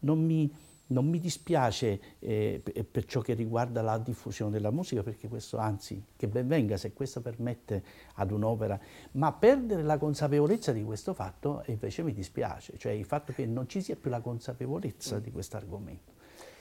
non 0.00 0.22
mi 0.22 0.52
non 0.88 1.08
mi 1.08 1.18
dispiace 1.18 2.00
eh, 2.18 2.62
per 2.62 3.06
ciò 3.06 3.20
che 3.20 3.34
riguarda 3.34 3.82
la 3.82 3.98
diffusione 3.98 4.52
della 4.52 4.70
musica, 4.70 5.02
perché 5.02 5.28
questo 5.28 5.56
anzi, 5.56 6.00
che 6.14 6.28
ben 6.28 6.46
venga 6.46 6.76
se 6.76 6.92
questo 6.92 7.20
permette 7.20 7.82
ad 8.14 8.30
un'opera, 8.30 8.78
ma 9.12 9.32
perdere 9.32 9.82
la 9.82 9.98
consapevolezza 9.98 10.72
di 10.72 10.84
questo 10.84 11.14
fatto 11.14 11.62
invece 11.66 12.02
mi 12.02 12.12
dispiace, 12.12 12.74
cioè 12.76 12.92
il 12.92 13.04
fatto 13.04 13.32
che 13.32 13.46
non 13.46 13.68
ci 13.68 13.80
sia 13.80 13.96
più 13.96 14.10
la 14.10 14.20
consapevolezza 14.20 15.18
di 15.18 15.30
questo 15.30 15.56
argomento. 15.56 16.12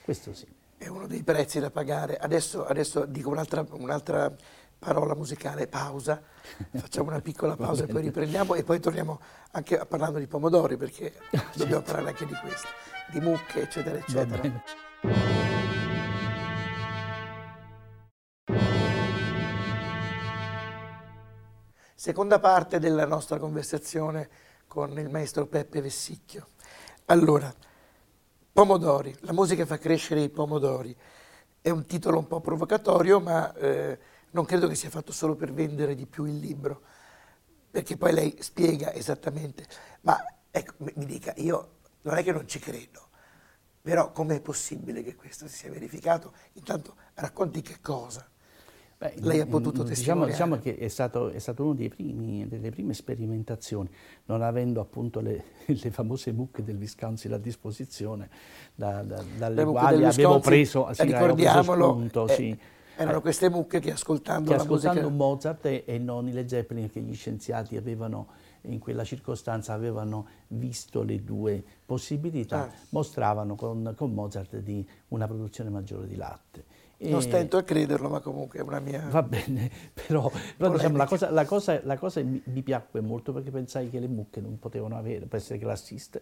Questo 0.04 0.34
sì. 0.34 0.48
È 0.78 0.88
uno 0.88 1.08
dei 1.08 1.24
prezzi 1.24 1.60
da 1.60 1.72
pagare. 1.72 2.18
Adesso, 2.18 2.66
adesso 2.66 3.06
dico 3.06 3.30
un'altra, 3.30 3.66
un'altra 3.72 4.36
parola 4.86 5.16
musicale, 5.16 5.66
pausa. 5.68 6.22
Facciamo 6.78 7.10
una 7.10 7.20
piccola 7.20 7.56
pausa 7.56 7.86
e 7.86 7.88
poi 7.88 8.04
riprendiamo 8.04 8.54
e 8.54 8.64
poi 8.64 8.80
torniamo 8.80 9.20
anche 9.52 9.84
parlando 9.88 10.20
di 10.20 10.28
pomodori 10.28 10.78
perché 10.78 11.14
dobbiamo 11.58 11.82
parlare 11.82 12.10
anche 12.10 12.28
di 12.28 12.36
questo 12.36 12.68
di 13.12 13.20
mucche, 13.20 13.64
eccetera, 13.64 13.98
eccetera. 13.98 14.64
Seconda 21.96 22.40
parte 22.40 22.78
della 22.78 23.08
nostra 23.08 23.40
conversazione 23.40 24.30
con 24.68 24.98
il 25.00 25.10
maestro 25.10 25.48
Peppe 25.48 25.82
Vessicchio. 25.82 26.50
Allora, 27.06 27.52
pomodori, 28.54 29.16
la 29.22 29.34
musica 29.34 29.66
fa 29.66 29.80
crescere 29.80 30.22
i 30.22 30.30
pomodori. 30.30 30.96
È 31.60 31.72
un 31.72 31.88
titolo 31.88 32.20
un 32.20 32.28
po' 32.28 32.42
provocatorio, 32.42 33.20
ma 33.20 33.52
eh, 33.56 33.98
non 34.36 34.44
credo 34.44 34.68
che 34.68 34.76
sia 34.76 34.90
fatto 34.90 35.14
solo 35.14 35.36
per 35.36 35.54
vendere 35.54 35.96
di 35.96 36.06
più 36.06 36.26
il 36.26 36.38
libro, 36.38 36.82
perché 37.72 37.96
poi 37.96 38.12
lei 38.12 38.36
spiega 38.40 38.94
esattamente. 38.94 39.66
Ma 40.02 40.22
ecco, 40.52 40.74
mi 40.78 41.06
dica, 41.06 41.34
io 41.38 41.78
non 42.02 42.18
è 42.18 42.24
che 42.24 42.34
non 42.34 42.46
ci 42.46 42.60
credo, 42.60 43.08
però 43.82 44.12
com'è 44.12 44.42
possibile 44.42 45.04
che 45.04 45.16
questo 45.16 45.48
si 45.48 45.56
sia 45.56 45.72
verificato? 45.72 46.34
Intanto 46.54 46.96
racconti 47.14 47.62
che 47.62 47.78
cosa. 47.82 48.28
Beh, 48.98 49.14
Lei 49.18 49.40
ha 49.40 49.46
potuto 49.46 49.84
diciamo, 49.84 50.26
diciamo 50.26 50.58
che 50.58 50.78
è 50.78 50.88
stato, 50.88 51.30
è 51.30 51.40
stato 51.40 51.66
una 51.66 52.46
delle 52.46 52.72
prime 52.72 52.94
sperimentazioni, 52.94 53.90
non 54.26 54.42
avendo 54.42 54.82
appunto 54.82 55.22
le, 55.22 55.44
le, 55.68 55.92
famose 55.92 56.34
mucche 56.34 56.62
del 56.62 56.76
Wisconsin 56.76 57.32
a 57.34 57.38
disposizione, 57.38 58.30
da, 58.74 59.02
da, 59.02 59.24
dalle 59.38 59.64
quali 59.64 60.04
avevo 60.04 60.40
preso, 60.40 60.92
sì, 60.94 61.04
ricordiamolo, 61.04 61.90
spunto, 61.90 62.28
eh, 62.28 62.34
sì. 62.34 62.60
Erano 62.96 63.22
queste 63.22 63.50
mucche 63.50 63.80
che 63.80 63.92
ascoltando, 63.92 64.52
che 64.52 64.56
ascoltando 64.56 65.02
musica... 65.02 65.24
Mozart 65.24 65.66
e, 65.66 65.84
e 65.86 65.98
non 65.98 66.28
i 66.28 66.32
Led 66.32 66.48
Zeppelin 66.48 66.90
che 66.90 67.02
gli 67.02 67.16
scienziati 67.16 67.78
avevano 67.78 68.28
in 68.68 68.80
quella 68.80 69.04
circostanza 69.04 69.74
avevano 69.74 70.28
visto 70.48 71.04
le 71.04 71.24
due 71.24 71.64
possibilità, 71.86 72.64
ah. 72.64 72.72
mostravano 72.90 73.56
con, 73.56 73.94
con, 73.96 74.14
Mozart 74.14 74.58
di 74.58 74.88
una 75.10 75.28
produzione 75.28 75.70
maggiore 75.70 76.08
di 76.08 76.16
latte. 76.16 76.66
E 76.98 77.10
non 77.10 77.22
stento 77.22 77.58
a 77.58 77.64
crederlo, 77.64 78.08
ma 78.10 78.22
comunque 78.22 78.60
è 78.60 78.62
una 78.62 78.80
mia... 78.80 79.06
Va 79.10 79.22
bene, 79.22 79.70
però, 79.94 80.32
però 80.56 80.74
diciamo, 80.74 80.98
la, 80.98 81.06
cosa, 81.06 81.30
la, 81.30 81.46
cosa, 81.46 81.80
la 81.84 81.98
cosa 81.98 82.24
mi, 82.24 82.42
mi, 82.46 82.62
piacque 82.62 83.02
molto 83.02 83.34
perché 83.34 83.52
pensai 83.52 83.90
che 83.90 84.00
le 84.00 84.08
mucche 84.08 84.40
non 84.40 84.58
potevano 84.60 84.96
avere, 84.96 85.26
per 85.26 85.40
essere 85.40 85.60
classiste, 85.60 86.22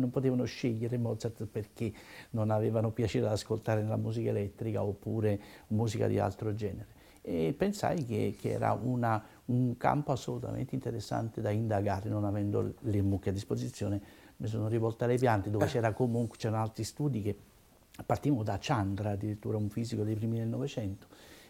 non 0.00 0.10
potevano 0.10 0.44
scegliere 0.44 0.98
Mozart 0.98 1.46
perché 1.46 1.92
non 2.30 2.50
avevano 2.50 2.90
piacere 2.90 3.26
ad 3.26 3.32
ascoltare 3.32 3.82
nella 3.82 3.96
musica 3.96 4.30
elettrica 4.30 4.82
oppure 4.82 5.40
musica 5.68 6.06
di 6.06 6.18
altro 6.18 6.54
genere 6.54 7.00
e 7.24 7.54
pensai 7.56 8.04
che, 8.04 8.36
che 8.38 8.50
era 8.50 8.72
una, 8.72 9.24
un 9.46 9.76
campo 9.76 10.10
assolutamente 10.10 10.74
interessante 10.74 11.40
da 11.40 11.50
indagare, 11.50 12.08
non 12.08 12.24
avendo 12.24 12.74
le 12.80 13.00
mucche 13.00 13.30
a 13.30 13.32
disposizione. 13.32 14.00
Mi 14.38 14.48
sono 14.48 14.66
rivolta 14.66 15.04
alle 15.04 15.16
piante 15.16 15.48
dove 15.48 15.66
c'era 15.66 15.92
comunque, 15.92 16.36
c'erano 16.36 16.62
altri 16.62 16.82
studi 16.82 17.22
che 17.22 17.38
partivano 18.04 18.42
da 18.42 18.58
Chandra, 18.60 19.10
addirittura 19.10 19.56
un 19.56 19.68
fisico 19.68 20.02
dei 20.02 20.16
primi 20.16 20.38
del 20.38 20.48
Novecento, 20.48 21.06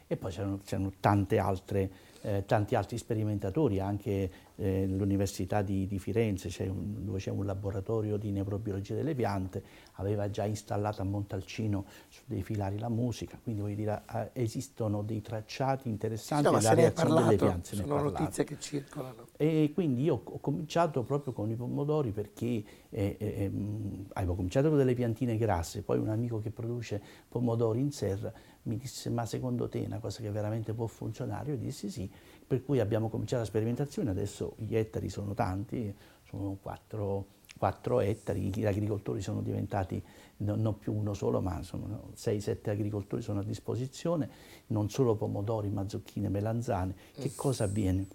e 0.06 0.16
poi 0.16 0.30
c'erano, 0.30 0.60
c'erano 0.64 0.92
tante 1.00 1.38
altre 1.38 2.10
eh, 2.22 2.44
tanti 2.46 2.74
altri 2.74 2.98
sperimentatori, 2.98 3.80
anche 3.80 4.30
eh, 4.54 4.86
l'Università 4.86 5.60
di, 5.62 5.86
di 5.86 5.98
Firenze, 5.98 6.48
c'è 6.48 6.68
un, 6.68 7.04
dove 7.04 7.18
c'è 7.18 7.30
un 7.30 7.44
laboratorio 7.44 8.16
di 8.16 8.30
neurobiologia 8.30 8.94
delle 8.94 9.14
piante, 9.14 9.62
aveva 9.94 10.30
già 10.30 10.44
installato 10.44 11.02
a 11.02 11.04
Montalcino 11.04 11.84
su 12.08 12.22
dei 12.26 12.42
filari 12.42 12.78
la 12.78 12.88
musica, 12.88 13.38
quindi 13.42 13.60
voglio 13.60 13.74
dire, 13.74 14.02
esistono 14.34 15.02
dei 15.02 15.20
tracciati 15.20 15.88
interessanti 15.88 16.46
sì, 16.46 16.52
no, 16.52 16.58
della 16.58 16.74
reazione 16.74 17.08
parlato, 17.08 17.24
delle 17.26 17.36
piante. 17.36 17.76
Sono 17.76 18.02
notizie 18.02 18.44
che 18.44 18.56
circolano. 18.60 19.26
E 19.36 19.72
quindi 19.74 20.02
io 20.04 20.22
ho 20.22 20.38
cominciato 20.38 21.02
proprio 21.02 21.32
con 21.32 21.50
i 21.50 21.56
pomodori 21.56 22.12
perché 22.12 22.44
eh, 22.44 22.64
eh, 22.90 23.16
ehm, 23.18 24.06
avevo 24.12 24.34
cominciato 24.36 24.68
con 24.68 24.78
delle 24.78 24.94
piantine 24.94 25.36
grasse, 25.36 25.82
poi 25.82 25.98
un 25.98 26.08
amico 26.08 26.38
che 26.38 26.50
produce 26.50 27.02
pomodori 27.28 27.80
in 27.80 27.90
serra 27.90 28.32
mi 28.64 28.76
disse 28.76 29.10
ma 29.10 29.26
secondo 29.26 29.68
te 29.68 29.82
è 29.82 29.86
una 29.86 29.98
cosa 29.98 30.20
che 30.20 30.30
veramente 30.30 30.72
può 30.72 30.86
funzionare? 30.86 31.50
Io 31.50 31.56
dissi 31.56 31.90
sì, 31.90 32.10
per 32.46 32.64
cui 32.64 32.80
abbiamo 32.80 33.08
cominciato 33.08 33.42
la 33.42 33.48
sperimentazione, 33.48 34.10
adesso 34.10 34.54
gli 34.56 34.76
ettari 34.76 35.08
sono 35.08 35.34
tanti, 35.34 35.94
sono 36.28 36.56
4, 36.60 37.26
4 37.58 38.00
ettari, 38.00 38.52
gli 38.54 38.64
agricoltori 38.64 39.20
sono 39.20 39.40
diventati 39.40 40.02
no, 40.38 40.54
non 40.54 40.78
più 40.78 40.94
uno 40.94 41.14
solo, 41.14 41.40
ma 41.40 41.58
6-7 41.60 42.70
agricoltori 42.70 43.22
sono 43.22 43.40
a 43.40 43.44
disposizione, 43.44 44.30
non 44.68 44.88
solo 44.90 45.14
pomodori, 45.16 45.68
ma 45.68 45.88
zucchine, 45.88 46.28
melanzane. 46.28 46.94
Che 47.12 47.32
cosa 47.34 47.64
avviene? 47.64 48.06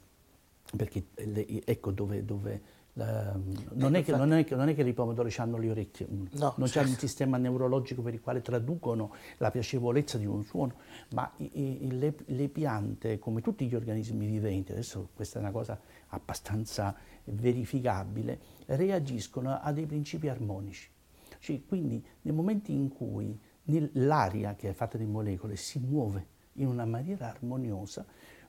Perché 0.75 1.05
ecco 1.65 1.91
dove, 1.91 2.25
dove 2.25 2.61
non, 2.97 3.95
è 3.95 4.03
che, 4.03 4.11
non, 4.15 4.33
è 4.33 4.43
che, 4.43 4.55
non, 4.55 4.69
è 4.69 4.75
che, 4.75 4.81
i 4.81 4.93
pomodori 4.93 5.31
hanno 5.37 5.57
le 5.57 5.69
orecchie, 5.69 6.07
mm. 6.11 6.25
no, 6.31 6.53
non 6.57 6.67
certo. 6.67 6.89
un 6.89 6.95
sistema 6.95 7.37
neurologico 7.37 8.01
per 8.01 8.15
il 8.15 8.21
quale 8.21 8.41
traducono 8.41 9.13
la 9.37 9.51
piacevolezza 9.51 10.17
di 10.17 10.25
un 10.25 10.43
suono, 10.43 10.73
ma 11.11 11.31
i, 11.37 11.85
i, 11.85 11.97
le, 11.97 12.15
le, 12.25 12.49
piante, 12.49 13.19
come 13.19 13.41
tutti 13.41 13.67
gli 13.67 13.75
organismi 13.75 14.25
viventi, 14.25 14.71
adesso 14.71 15.09
questa 15.13 15.37
è 15.37 15.41
una 15.41 15.51
cosa 15.51 15.79
abbastanza 16.07 16.95
verificabile, 17.25 18.39
reagiscono 18.65 19.59
a 19.61 19.71
dei 19.71 19.85
principi 19.85 20.27
armonici. 20.27 20.89
Cioè, 21.39 21.61
quindi 21.67 22.03
nel 22.21 22.33
momento 22.33 22.71
in 22.71 22.89
cui 22.89 23.39
l'aria 23.93 24.55
che 24.55 24.69
è 24.69 24.73
fatta 24.73 24.97
di 24.97 25.05
molecole 25.05 25.55
si 25.55 25.77
muove 25.77 26.25
in 26.53 26.67
una 26.67 26.85
maniera 26.85 27.29
armoniosa, 27.29 28.03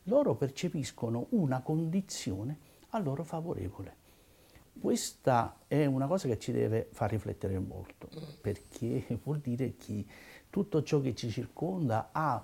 loro 0.05 0.35
percepiscono 0.37 1.26
una 1.31 1.61
condizione 1.61 2.59
a 2.90 2.99
loro 2.99 3.25
favorevole. 3.25 4.07
Questa 4.80 5.61
è 5.66 5.85
una 5.87 6.06
cosa 6.06 6.28
che 6.28 6.38
ci 6.38 6.52
deve 6.52 6.88
far 6.92 7.11
riflettere 7.11 7.58
molto, 7.58 8.08
perché 8.40 9.04
vuol 9.25 9.38
dire 9.38 9.75
che 9.76 10.04
tutto 10.50 10.82
ciò 10.82 11.00
che 11.00 11.14
ci 11.14 11.30
circonda 11.30 12.11
ha 12.12 12.42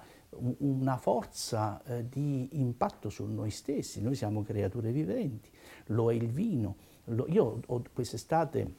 una 0.58 0.96
forza 0.96 1.82
eh, 1.84 2.08
di 2.08 2.58
impatto 2.58 3.08
su 3.08 3.24
noi 3.26 3.50
stessi, 3.50 4.02
noi 4.02 4.14
siamo 4.14 4.42
creature 4.42 4.90
viventi, 4.90 5.48
lo 5.86 6.10
è 6.10 6.14
il 6.14 6.28
vino. 6.28 6.76
Lo, 7.08 7.26
io 7.28 7.60
ho, 7.64 7.82
quest'estate 7.92 8.74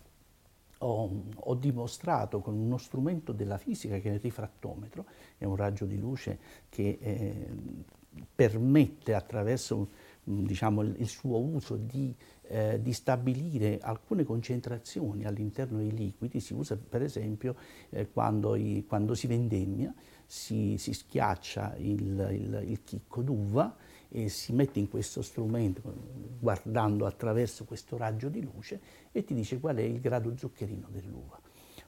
ho, 0.80 1.24
ho, 1.34 1.56
dimostrato 1.56 2.42
con 2.42 2.58
uno 2.58 2.78
strumento 2.78 3.32
della 3.32 3.58
fisica 3.58 4.00
che 4.00 4.10
è 4.10 4.14
il 4.14 4.20
rifrattometro, 4.20 5.06
è 5.38 5.46
un 5.46 5.56
raggio 5.56 5.86
di 5.86 5.98
luce 5.98 6.40
che 6.70 6.98
eh, 7.00 7.48
permette 8.34 9.14
attraverso 9.14 9.90
diciamo, 10.26 10.82
il, 10.82 11.08
suo 11.08 11.40
uso 11.40 11.76
di, 11.76 12.14
eh, 12.48 12.82
di, 12.82 12.94
stabilire 12.94 13.80
alcune 13.80 14.24
concentrazioni 14.24 15.26
all'interno 15.26 15.78
dei 15.78 15.92
liquidi, 15.92 16.40
si 16.40 16.54
usa 16.54 16.76
per 16.78 17.04
esempio 17.04 17.56
eh, 17.92 18.10
quando, 18.10 18.56
i, 18.56 18.86
quando, 18.88 19.14
si 19.14 19.28
vendemmia, 19.28 19.94
si, 20.26 20.76
si 20.78 20.94
schiaccia 20.94 21.76
il, 21.78 22.28
il, 22.32 22.64
il 22.68 22.84
chicco 22.84 23.22
d'uva 23.22 23.76
e 24.10 24.30
si 24.30 24.54
mette 24.54 24.80
in 24.80 24.90
questo 24.90 25.22
strumento 25.22 25.82
guardando 26.40 27.06
attraverso 27.06 27.66
questo 27.66 27.98
raggio 27.98 28.30
di 28.30 28.42
luce 28.42 28.80
e 29.12 29.24
ti 29.24 29.34
dice 29.34 29.60
qual 29.60 29.76
è 29.76 29.82
il 29.82 30.00
grado 30.00 30.36
zuccherino 30.36 30.88
dell'uva. 30.90 31.40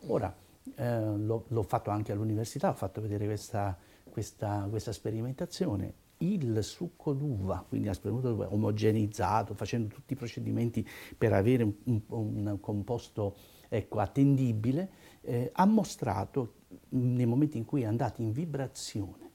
Ora, 0.07 0.33
eh, 0.75 1.17
l'ho, 1.17 1.45
l'ho, 1.47 1.63
fatto 1.63 1.89
anche 1.89 2.11
all'università, 2.11 2.69
ho 2.69 2.73
fatto 2.73 3.01
vedere 3.01 3.25
questa, 3.25 3.75
questa, 4.09 4.67
questa 4.69 4.91
sperimentazione 4.91 6.05
il 6.19 6.63
succo 6.63 7.13
d'uva, 7.13 7.63
quindi 7.67 7.89
ha 7.89 7.93
spremuto 7.93 8.47
omogenizzato, 8.53 9.53
facendo 9.53 9.93
tutti 9.93 10.13
i 10.13 10.15
procedimenti 10.15 10.87
per 11.17 11.33
avere 11.33 11.63
un, 11.63 11.73
un, 11.83 12.01
un 12.07 12.59
composto 12.59 13.35
ecco, 13.69 13.99
attendibile, 13.99 14.89
eh, 15.21 15.49
ha 15.53 15.65
mostrato 15.65 16.53
nei 16.89 17.25
momenti 17.25 17.57
in 17.57 17.65
cui 17.65 17.81
è 17.81 17.85
andato 17.85 18.21
in 18.21 18.31
vibrazione, 18.31 19.31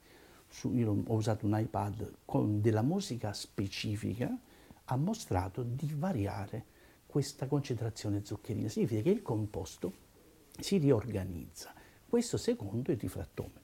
su, 0.49 0.73
io 0.75 1.03
ho 1.07 1.15
usato 1.15 1.47
un 1.47 1.59
iPad 1.59 2.13
con 2.25 2.61
della 2.61 2.83
musica 2.83 3.33
specifica, 3.33 4.37
ha 4.85 4.97
mostrato 4.97 5.63
di 5.63 5.93
variare 5.97 6.65
questa 7.07 7.47
concentrazione 7.47 8.25
zuccherina. 8.25 8.69
Significa 8.69 9.03
che 9.03 9.11
il 9.11 9.23
composto 9.23 9.93
si 10.59 10.79
riorganizza. 10.79 11.73
Questo 12.09 12.37
secondo 12.37 12.91
il 12.91 12.99
rifrattometro. 12.99 13.62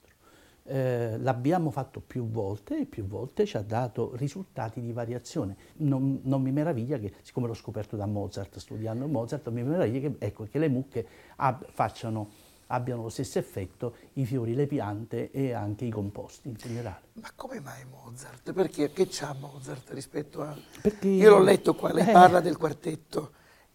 Eh, 0.63 1.17
l'abbiamo 1.17 1.71
fatto 1.71 1.99
più 1.99 2.29
volte 2.29 2.81
e 2.81 2.85
più 2.85 3.05
volte 3.07 3.45
ci 3.45 3.57
ha 3.57 3.61
dato 3.61 4.15
risultati 4.15 4.81
di 4.81 4.91
variazione. 4.91 5.55
Non, 5.77 6.19
non, 6.23 6.41
mi 6.41 6.51
meraviglia 6.51 6.97
che, 6.99 7.13
siccome 7.21 7.47
l'ho 7.47 7.53
scoperto 7.53 7.95
da 7.95 8.05
Mozart, 8.05 8.59
studiando 8.59 9.07
Mozart, 9.07 9.45
non 9.45 9.55
mi 9.55 9.63
meraviglia 9.63 10.09
che, 10.09 10.15
ecco, 10.19 10.45
che 10.45 10.59
le 10.59 10.69
mucche 10.69 11.07
ab- 11.37 11.65
facciano, 11.71 12.29
abbiano 12.67 13.03
lo 13.03 13.09
stesso 13.09 13.39
effetto 13.39 13.95
i 14.13 14.25
fiori, 14.25 14.53
le 14.53 14.67
piante 14.67 15.31
e 15.31 15.53
anche 15.53 15.85
i 15.85 15.89
composti 15.89 16.49
in 16.49 16.55
generale. 16.55 17.01
Ma 17.13 17.31
come 17.35 17.59
mai 17.61 17.83
Mozart? 17.89 18.53
Perché 18.53 18.91
che 18.91 19.07
c'ha 19.09 19.35
Mozart 19.39 19.89
rispetto 19.91 20.41
a... 20.41 20.55
Perché, 20.81 21.07
Io 21.07 21.31
l'ho 21.31 21.41
letto 21.41 21.73
qua, 21.73 21.91
lei 21.91 22.07
eh, 22.07 22.11
parla 22.11 22.41
del 22.41 22.57
quartetto 22.57 23.31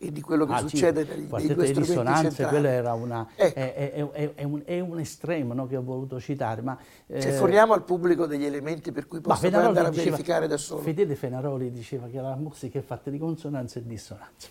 e 0.06 0.12
di 0.12 0.20
quello 0.20 0.46
che 0.46 0.52
ah, 0.52 0.58
succede 0.58 1.04
sì, 1.04 1.10
nei, 1.10 1.28
nei 1.28 1.54
due 1.54 1.66
di 1.66 1.72
risonanze, 1.72 2.46
quello 2.46 2.68
era 2.68 2.92
una, 2.94 3.28
ecco. 3.34 3.58
è, 3.58 3.74
è, 3.74 4.34
è, 4.34 4.42
un, 4.44 4.62
è 4.64 4.80
un 4.80 4.98
estremo 4.98 5.54
no, 5.54 5.66
che 5.66 5.76
ho 5.76 5.82
voluto 5.82 6.20
citare. 6.20 6.62
Ma, 6.62 6.78
eh, 7.06 7.20
cioè, 7.20 7.32
forniamo 7.32 7.72
al 7.72 7.84
pubblico 7.84 8.26
degli 8.26 8.44
elementi 8.44 8.92
per 8.92 9.06
cui 9.06 9.20
posso 9.20 9.46
andare 9.46 9.66
a 9.66 9.90
diceva, 9.90 10.10
verificare 10.10 10.46
da 10.46 10.56
solo. 10.56 10.82
Fedele 10.82 11.14
Fenaroli 11.14 11.70
diceva 11.70 12.08
che 12.08 12.20
la 12.20 12.34
musica 12.36 12.78
è 12.78 12.82
fatta 12.82 13.10
di 13.10 13.18
consonanze 13.18 13.80
e 13.80 13.86
dissonanze. 13.86 14.48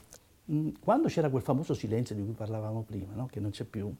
Mm, 0.51 0.69
quando 0.79 1.07
c'era 1.07 1.29
quel 1.29 1.41
famoso 1.41 1.73
silenzio 1.73 2.15
di 2.15 2.23
cui 2.23 2.33
parlavamo 2.33 2.83
prima, 2.83 3.13
no, 3.13 3.27
che 3.31 3.39
non 3.39 3.51
c'è 3.51 3.63
più, 3.63 3.93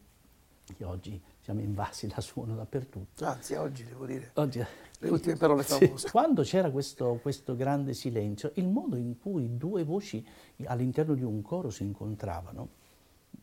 che 0.77 0.83
oggi 0.83 1.21
siamo 1.43 1.59
invasi 1.59 2.07
da 2.07 2.21
suono 2.21 2.55
dappertutto. 2.55 3.25
Anzi, 3.25 3.55
oggi 3.55 3.83
devo 3.83 4.05
dire. 4.05 4.31
Oggi, 4.35 4.65
le 4.99 5.09
ultime 5.09 5.35
parole 5.35 5.63
famose. 5.63 5.97
Sì. 5.97 6.09
Quando 6.09 6.41
c'era 6.43 6.71
questo, 6.71 7.19
questo, 7.21 7.55
grande 7.57 7.93
silenzio, 7.93 8.51
il 8.55 8.69
modo 8.69 8.95
in 8.95 9.19
cui 9.19 9.57
due 9.57 9.83
voci 9.83 10.25
all'interno 10.65 11.15
di 11.15 11.23
un 11.23 11.41
coro 11.41 11.69
si 11.69 11.83
incontravano 11.83 12.81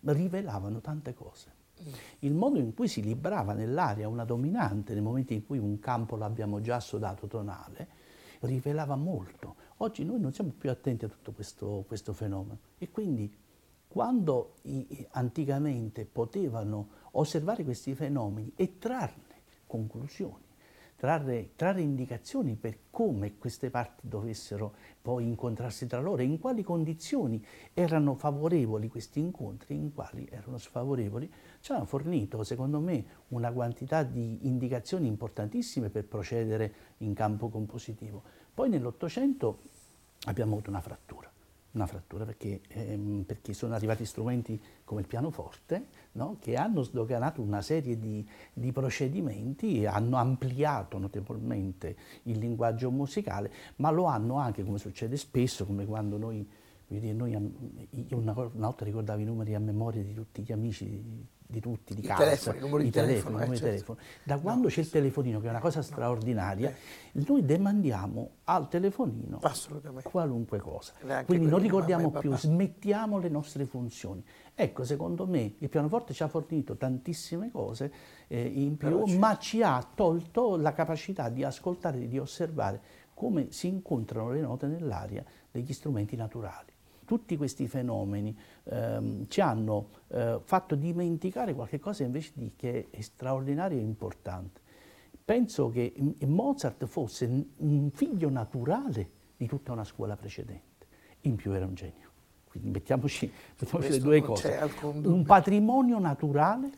rivelavano 0.04 0.80
tante 0.80 1.12
cose. 1.12 1.52
Mm. 1.82 1.92
Il 2.20 2.32
modo 2.32 2.58
in 2.58 2.72
cui 2.72 2.88
si 2.88 3.02
librava 3.02 3.52
nell'aria 3.52 4.08
una 4.08 4.24
dominante, 4.24 4.94
nel 4.94 5.02
momento 5.02 5.34
in 5.34 5.44
cui 5.44 5.58
un 5.58 5.78
campo 5.78 6.16
l'abbiamo 6.16 6.62
già 6.62 6.76
assodato 6.76 7.26
tonale, 7.26 7.88
rivelava 8.40 8.96
molto. 8.96 9.56
Oggi 9.78 10.04
noi 10.04 10.20
non 10.20 10.32
siamo 10.32 10.52
più 10.56 10.70
attenti 10.70 11.04
a 11.04 11.08
tutto 11.08 11.32
questo, 11.32 11.84
questo 11.86 12.14
fenomeno 12.14 12.58
e 12.78 12.90
quindi 12.90 13.30
quando 13.88 14.54
i, 14.62 15.06
anticamente 15.10 16.06
potevano 16.06 16.99
osservare 17.12 17.64
questi 17.64 17.94
fenomeni 17.94 18.52
e 18.56 18.78
trarne 18.78 19.28
conclusioni, 19.66 20.44
trarre, 20.96 21.50
trarre, 21.56 21.80
indicazioni 21.80 22.56
per 22.56 22.76
come 22.90 23.38
queste 23.38 23.70
parti 23.70 24.08
dovessero 24.08 24.74
poi 25.00 25.24
incontrarsi 25.24 25.86
tra 25.86 26.00
loro, 26.00 26.22
in 26.22 26.38
quali 26.38 26.62
condizioni 26.62 27.42
erano 27.72 28.14
favorevoli 28.14 28.88
questi 28.88 29.20
incontri, 29.20 29.76
in 29.76 29.94
quali 29.94 30.28
erano 30.30 30.58
sfavorevoli, 30.58 31.32
ci 31.60 31.72
hanno 31.72 31.84
fornito, 31.84 32.42
secondo 32.42 32.80
me, 32.80 33.04
una 33.28 33.52
quantità 33.52 34.02
di 34.02 34.46
indicazioni 34.46 35.06
importantissime 35.06 35.88
per 35.88 36.04
procedere 36.06 36.74
in 36.98 37.14
campo 37.14 37.48
compositivo. 37.48 38.22
Poi 38.52 38.68
nell'Ottocento 38.68 39.60
abbiamo 40.26 40.52
avuto 40.52 40.68
una 40.68 40.80
frattura 40.80 41.29
una 41.72 41.86
frattura 41.86 42.24
perché, 42.24 42.60
ehm, 42.68 43.22
perché, 43.26 43.52
sono 43.52 43.74
arrivati 43.74 44.04
strumenti 44.04 44.60
come 44.84 45.02
il 45.02 45.06
pianoforte 45.06 45.86
no? 46.12 46.36
che 46.40 46.56
hanno 46.56 46.82
sdoganato 46.82 47.40
una 47.40 47.62
serie 47.62 47.98
di, 47.98 48.26
di, 48.52 48.72
procedimenti 48.72 49.80
e 49.80 49.86
hanno 49.86 50.16
ampliato 50.16 50.98
notevolmente 50.98 51.96
il 52.24 52.38
linguaggio 52.38 52.90
musicale, 52.90 53.52
ma 53.76 53.90
lo 53.90 54.04
hanno 54.04 54.36
anche, 54.36 54.64
come 54.64 54.78
succede 54.78 55.16
spesso, 55.16 55.64
come 55.64 55.84
quando 55.84 56.16
noi, 56.16 56.48
noi 56.88 57.88
io 58.08 58.16
una 58.16 58.32
volta 58.32 58.84
ricordavo 58.84 59.20
i 59.20 59.24
numeri 59.24 59.54
a 59.54 59.60
memoria 59.60 60.02
di 60.02 60.14
tutti 60.14 60.42
gli 60.42 60.52
amici 60.52 61.28
di 61.50 61.60
tutti, 61.60 61.94
di 61.94 62.00
I 62.00 62.06
casa, 62.06 62.22
telefoni, 62.22 62.56
i 62.56 62.60
numeri 62.60 62.84
di 62.84 62.90
telefono. 62.90 63.36
telefoni, 63.36 63.56
eh, 63.56 63.58
certo. 63.58 63.74
telefono. 63.74 63.98
Da 64.22 64.38
quando 64.38 64.62
no, 64.62 64.68
c'è 64.68 64.80
il 64.80 64.90
telefonino, 64.90 65.40
che 65.40 65.46
è 65.46 65.50
una 65.50 65.58
cosa 65.58 65.82
straordinaria, 65.82 66.70
eh. 66.70 67.24
noi 67.26 67.44
demandiamo 67.44 68.30
al 68.44 68.68
telefonino 68.68 69.40
qualunque 70.02 70.58
cosa. 70.58 70.92
Quindi 71.26 71.46
non 71.46 71.58
ricordiamo 71.58 72.10
più, 72.10 72.34
smettiamo 72.36 73.18
le 73.18 73.28
nostre 73.28 73.66
funzioni. 73.66 74.24
Ecco, 74.54 74.84
secondo 74.84 75.26
me 75.26 75.54
il 75.58 75.68
pianoforte 75.68 76.12
ci 76.12 76.22
ha 76.22 76.28
fornito 76.28 76.76
tantissime 76.76 77.50
cose 77.50 77.92
eh, 78.28 78.42
in 78.42 78.76
più, 78.76 79.04
ma 79.18 79.36
ci 79.38 79.62
ha 79.62 79.84
tolto 79.94 80.56
la 80.56 80.72
capacità 80.72 81.28
di 81.28 81.42
ascoltare 81.44 82.02
e 82.02 82.08
di 82.08 82.18
osservare 82.18 82.80
come 83.14 83.50
si 83.50 83.68
incontrano 83.68 84.30
le 84.30 84.40
note 84.40 84.66
nell'aria 84.66 85.24
degli 85.50 85.72
strumenti 85.72 86.16
naturali 86.16 86.69
tutti 87.10 87.36
questi 87.36 87.66
fenomeni 87.66 88.38
ehm, 88.62 89.26
ci 89.26 89.40
hanno 89.40 89.88
eh, 90.10 90.38
fatto 90.44 90.76
dimenticare 90.76 91.54
qualcosa 91.54 92.04
invece 92.04 92.30
di 92.34 92.52
che 92.54 92.86
è 92.88 93.00
straordinario 93.00 93.78
e 93.78 93.82
importante. 93.82 94.60
Penso 95.24 95.70
che 95.70 95.92
Mozart 96.20 96.86
fosse 96.86 97.46
un 97.56 97.90
figlio 97.90 98.30
naturale 98.30 99.10
di 99.36 99.48
tutta 99.48 99.72
una 99.72 99.82
scuola 99.82 100.16
precedente, 100.16 100.86
in 101.22 101.34
più 101.34 101.50
era 101.50 101.66
un 101.66 101.74
genio. 101.74 102.08
Quindi 102.44 102.70
mettiamoci, 102.70 103.28
mettiamoci 103.58 103.90
le 103.90 103.98
due 103.98 104.22
cose. 104.22 104.70
Un 104.82 105.24
patrimonio 105.24 105.98
naturale 105.98 106.70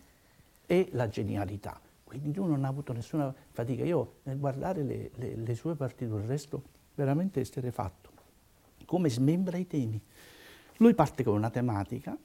e 0.65 0.89
la 0.93 1.11
genialità. 1.11 1.79
Quindi 2.05 2.33
lui 2.35 2.49
non 2.49 2.65
ha 2.65 2.69
avuto 2.69 2.95
nessuna 2.95 3.35
fatica. 3.51 3.85
Io 3.85 4.15
nel 4.23 4.39
guardare 4.39 4.83
le, 4.83 5.11
le, 5.15 5.37
le 5.37 5.55
sue 5.55 5.75
partiture 5.75 6.25
resto 6.25 6.63
veramente 6.95 7.41
esterrefatto. 7.41 8.09
Come 8.87 9.09
smembra 9.09 9.57
i 9.57 9.67
temi, 9.67 9.99
lui 10.83 10.95
parte 10.95 11.23
con 11.23 11.35
una 11.35 11.49
tematica 11.49 12.19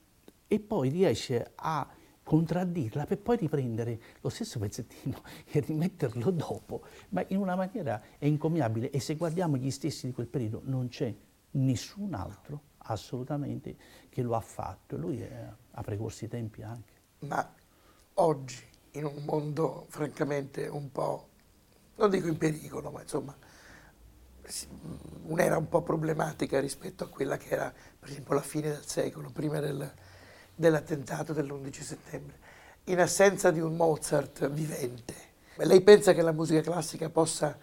e 0.47 0.59
poi 0.59 0.89
riesce 0.89 1.51
a 1.55 1.87
contraddirla 2.23 3.05
per 3.05 3.19
poi 3.19 3.37
riprendere 3.37 4.01
lo 4.19 4.29
stesso 4.29 4.57
pezzettino 4.57 5.21
e 5.45 5.59
rimetterlo 5.59 6.31
dopo, 6.31 6.81
ma 7.09 7.23
in 7.27 7.37
una 7.37 7.55
maniera 7.55 8.01
encomiabile 8.17 8.89
e 8.89 8.99
se 8.99 9.15
guardiamo 9.15 9.57
gli 9.57 9.69
stessi 9.69 10.07
di 10.07 10.13
quel 10.13 10.27
periodo 10.27 10.61
non 10.65 10.87
c'è 10.87 11.13
nessun 11.51 12.15
altro 12.15 12.61
assolutamente 12.89 13.75
che 14.09 14.23
lo 14.23 14.35
ha 14.35 14.39
fatto, 14.39 14.97
lui 14.97 15.21
è, 15.21 15.49
ha 15.71 15.81
precorso 15.83 16.25
i 16.25 16.27
tempi 16.27 16.63
anche. 16.63 16.93
Ma 17.19 17.53
oggi, 18.15 18.63
in 18.91 19.05
un 19.05 19.23
mondo 19.23 19.85
francamente 19.89 20.67
un 20.67 20.91
po', 20.91 21.27
non 21.95 22.09
dico 22.09 22.27
in 22.27 22.37
pericolo, 22.37 22.89
ma 22.89 23.01
insomma 23.01 23.35
un'era 25.27 25.57
un 25.57 25.69
po' 25.69 25.81
problematica 25.81 26.59
rispetto 26.59 27.03
a 27.03 27.07
quella 27.07 27.37
che 27.37 27.49
era, 27.49 27.73
per 27.99 28.09
esempio, 28.09 28.33
la 28.33 28.41
fine 28.41 28.69
del 28.69 28.85
secolo, 28.85 29.29
prima 29.29 29.59
del, 29.59 29.91
dell'attentato 30.53 31.33
dell'11 31.33 31.81
settembre. 31.81 32.35
In 32.85 32.99
assenza 32.99 33.51
di 33.51 33.59
un 33.59 33.75
Mozart 33.75 34.49
vivente, 34.49 35.25
Lei 35.65 35.81
pensa 35.81 36.13
che 36.13 36.21
la 36.21 36.31
musica 36.31 36.61
classica 36.61 37.09
possa 37.09 37.57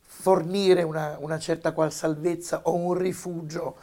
fornire 0.00 0.82
una, 0.82 1.16
una 1.20 1.38
certa 1.38 1.72
qual 1.72 1.92
salvezza 1.92 2.62
o 2.64 2.74
un 2.74 2.94
rifugio 2.94 3.76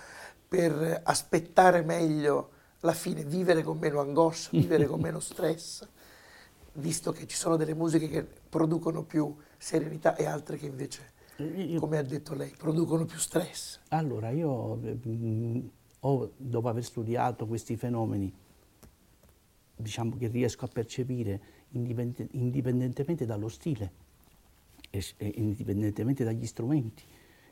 per 0.47 1.01
aspettare 1.03 1.81
meglio 1.81 2.49
la 2.81 2.93
fine, 2.93 3.23
vivere 3.23 3.63
con 3.63 3.77
meno 3.77 4.01
angoscia, 4.01 4.49
vivere 4.51 4.85
con 4.85 4.99
meno 4.99 5.19
stress, 5.19 5.87
visto 6.73 7.11
che 7.13 7.25
ci 7.27 7.37
sono 7.37 7.55
delle 7.55 7.73
musiche 7.73 8.09
che 8.09 8.23
producono 8.23 9.03
più 9.03 9.33
serenità 9.57 10.15
e 10.15 10.25
altre 10.25 10.57
che 10.57 10.65
invece, 10.65 11.13
come 11.79 11.97
ha 11.97 12.03
detto 12.03 12.33
lei, 12.33 12.53
producono 12.57 13.05
più 13.05 13.17
stress. 13.17 13.79
Allora, 13.89 14.29
io 14.29 14.75
mh, 14.75 15.69
ho, 16.01 16.31
dopo 16.37 16.69
aver 16.69 16.83
studiato 16.83 17.45
questi 17.45 17.75
fenomeni, 17.75 18.33
diciamo 19.75 20.15
che 20.17 20.27
riesco 20.27 20.65
a 20.65 20.69
percepire 20.71 21.41
indipendentemente 21.71 23.25
dallo 23.25 23.49
stile 23.49 23.91
e, 24.89 25.03
e 25.17 25.33
indipendentemente 25.35 26.23
dagli 26.23 26.45
strumenti 26.45 27.03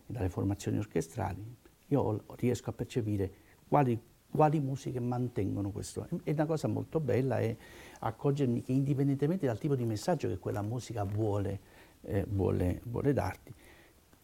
e 0.06 0.14
dalle 0.14 0.30
formazioni 0.30 0.78
orchestrali, 0.78 1.44
io 1.88 2.24
riesco 2.36 2.70
a 2.70 2.74
percepire 2.74 3.32
quali, 3.68 4.00
quali 4.32 4.60
musiche 4.62 5.00
mantengono 5.00 5.72
questo. 5.72 6.08
E 6.24 6.32
una 6.32 6.46
cosa 6.46 6.68
molto 6.68 7.00
bella 7.02 7.40
è 7.40 7.56
accorgermi 8.00 8.62
che 8.62 8.72
indipendentemente 8.72 9.46
dal 9.46 9.60
tipo 9.60 9.76
di 9.76 9.84
messaggio 9.84 10.30
che 10.30 10.38
quella 10.38 10.62
musica 10.62 11.04
vuole, 11.04 11.60
eh, 12.02 12.26
vuole, 12.30 12.82
vuole 12.86 13.14
darti, 13.14 13.54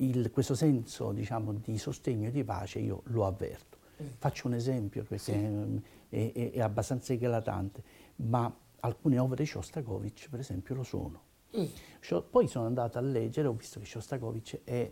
il, 0.02 0.32
questo 0.32 0.56
senso 0.56 1.12
diciamo, 1.12 1.54
di 1.54 1.78
sostegno 1.78 2.28
e 2.28 2.32
di 2.32 2.44
pace 2.44 2.80
io 2.80 3.02
lo 3.06 3.26
avverto. 3.26 3.78
Faccio 4.18 4.48
un 4.48 4.54
esempio 4.54 5.04
perché 5.04 5.18
sì. 5.18 5.32
è, 6.10 6.32
è, 6.32 6.52
è, 6.52 6.62
abbastanza 6.62 7.12
eclatante, 7.12 7.84
ma 8.18 8.54
alcune 8.80 9.20
opere 9.20 9.44
di 9.44 9.50
Shostakovich 9.50 10.30
per 10.30 10.40
esempio 10.40 10.76
lo 10.76 10.84
sono. 10.84 11.22
Mm. 11.58 11.66
Poi 12.30 12.48
sono 12.48 12.66
andato 12.66 12.98
a 12.98 13.02
leggere, 13.02 13.48
ho 13.48 13.54
visto 13.54 13.80
che 13.80 13.86
Shostakovich 13.86 14.62
è 14.64 14.92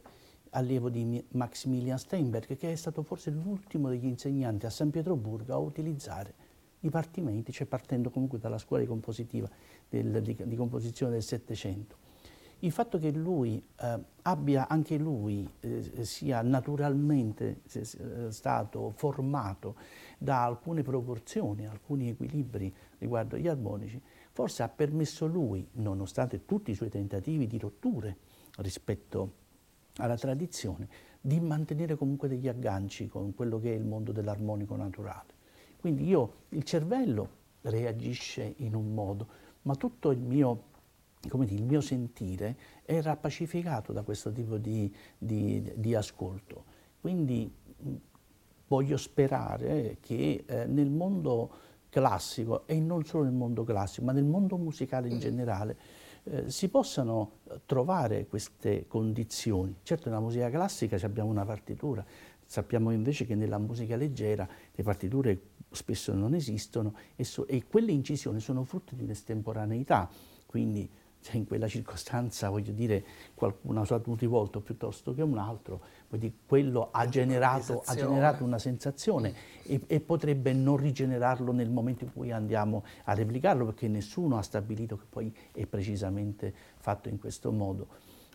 allievo 0.51 0.89
di 0.89 1.23
Maximilian 1.31 1.97
Steinberg, 1.97 2.57
che 2.57 2.71
è 2.71 2.75
stato 2.75 3.01
forse 3.01 3.31
l'ultimo 3.31 3.89
degli 3.89 4.05
insegnanti 4.05 4.65
a 4.65 4.69
San 4.69 4.89
Pietroburgo 4.89 5.53
a 5.53 5.57
utilizzare 5.57 6.33
i 6.81 6.89
partimenti, 6.89 7.51
cioè 7.51 7.65
partendo 7.65 8.09
comunque 8.09 8.39
dalla 8.39 8.57
scuola 8.57 8.83
di, 8.83 9.43
del, 9.89 10.21
di, 10.21 10.37
di 10.43 10.55
composizione 10.55 11.13
del 11.13 11.23
Settecento. 11.23 12.06
Il 12.59 12.71
fatto 12.71 12.97
che 12.97 13.11
lui 13.11 13.63
eh, 13.79 13.99
abbia 14.23 14.67
anche 14.67 14.97
lui 14.97 15.47
eh, 15.59 16.03
sia 16.03 16.41
naturalmente 16.41 17.61
eh, 17.71 18.31
stato 18.31 18.91
formato 18.95 19.75
da 20.17 20.43
alcune 20.43 20.81
proporzioni, 20.81 21.67
alcuni 21.67 22.09
equilibri 22.09 22.73
riguardo 22.97 23.35
agli 23.35 23.47
armonici, 23.47 24.01
forse 24.31 24.63
ha 24.63 24.69
permesso 24.69 25.27
lui, 25.27 25.67
nonostante 25.73 26.45
tutti 26.45 26.71
i 26.71 26.75
suoi 26.75 26.89
tentativi 26.89 27.45
di 27.45 27.59
rotture 27.59 28.17
rispetto 28.57 29.33
alla 29.97 30.17
tradizione, 30.17 30.87
di 31.21 31.39
mantenere 31.39 31.95
comunque 31.95 32.27
degli 32.27 32.47
agganci 32.47 33.07
con 33.07 33.35
quello 33.35 33.59
che 33.59 33.71
è 33.71 33.75
il 33.75 33.85
mondo 33.85 34.11
dell'armonico 34.11 34.75
naturale. 34.75 35.35
Quindi 35.79 36.07
io, 36.07 36.45
il 36.49 36.63
cervello 36.63 37.29
reagisce 37.61 38.55
in 38.57 38.75
un 38.75 38.93
modo, 38.93 39.27
ma 39.63 39.75
tutto 39.75 40.11
il 40.11 40.19
mio, 40.19 40.66
dire, 41.21 41.55
il 41.55 41.63
mio 41.63 41.81
sentire 41.81 42.55
era 42.85 43.15
pacificato 43.15 43.93
da 43.93 44.03
questo 44.03 44.31
tipo 44.31 44.57
di, 44.57 44.93
di, 45.17 45.71
di 45.75 45.95
ascolto. 45.95 46.63
Quindi 46.99 47.51
voglio 48.67 48.97
sperare 48.97 49.97
che 50.01 50.43
eh, 50.45 50.65
nel 50.65 50.89
mondo 50.89 51.51
classico, 51.89 52.67
e 52.67 52.79
non 52.79 53.05
solo 53.05 53.23
nel 53.23 53.33
mondo 53.33 53.63
classico, 53.63 54.05
ma 54.05 54.11
nel 54.11 54.25
mondo 54.25 54.57
musicale 54.57 55.07
in 55.07 55.19
generale, 55.19 55.77
eh, 56.23 56.49
si 56.49 56.67
possano 56.67 57.39
trovare 57.65 58.27
queste 58.27 58.85
condizioni. 58.87 59.77
Certo 59.83 60.09
nella 60.09 60.21
musica 60.21 60.49
classica 60.49 60.97
abbiamo 61.05 61.29
una 61.29 61.45
partitura, 61.45 62.05
sappiamo 62.45 62.91
invece 62.91 63.25
che 63.25 63.35
nella 63.35 63.57
musica 63.57 63.95
leggera 63.95 64.47
le 64.73 64.83
partiture 64.83 65.41
spesso 65.71 66.13
non 66.13 66.33
esistono 66.33 66.93
e, 67.15 67.23
so, 67.23 67.47
e 67.47 67.65
quelle 67.65 67.91
incisioni 67.91 68.39
sono 68.39 68.63
frutto 68.63 68.95
di 68.95 69.03
un'estemporaneità, 69.03 70.09
quindi 70.45 70.89
cioè 71.21 71.35
in 71.35 71.45
quella 71.45 71.67
circostanza, 71.67 72.49
voglio 72.49 72.71
dire, 72.71 73.03
qualcuno 73.33 73.79
ha 73.79 73.81
usato 73.81 74.09
un 74.09 74.17
rivolto 74.17 74.61
piuttosto 74.61 75.13
che 75.13 75.21
un 75.21 75.37
altro, 75.37 75.81
quindi 76.07 76.33
quello 76.45 76.89
ha 76.91 77.07
generato, 77.09 77.81
ha 77.85 77.95
generato, 77.95 78.43
una 78.43 78.59
sensazione 78.59 79.33
e, 79.63 79.81
e, 79.87 79.99
potrebbe 79.99 80.53
non 80.53 80.77
rigenerarlo 80.77 81.51
nel 81.51 81.69
momento 81.69 82.05
in 82.05 82.13
cui 82.13 82.31
andiamo 82.31 82.83
a 83.05 83.13
replicarlo, 83.13 83.65
perché 83.65 83.87
nessuno 83.87 84.37
ha 84.37 84.41
stabilito 84.41 84.95
che 84.97 85.05
poi 85.09 85.35
è 85.51 85.65
precisamente 85.65 86.53
fatto 86.77 87.09
in 87.09 87.19
questo 87.19 87.51
modo. 87.51 87.87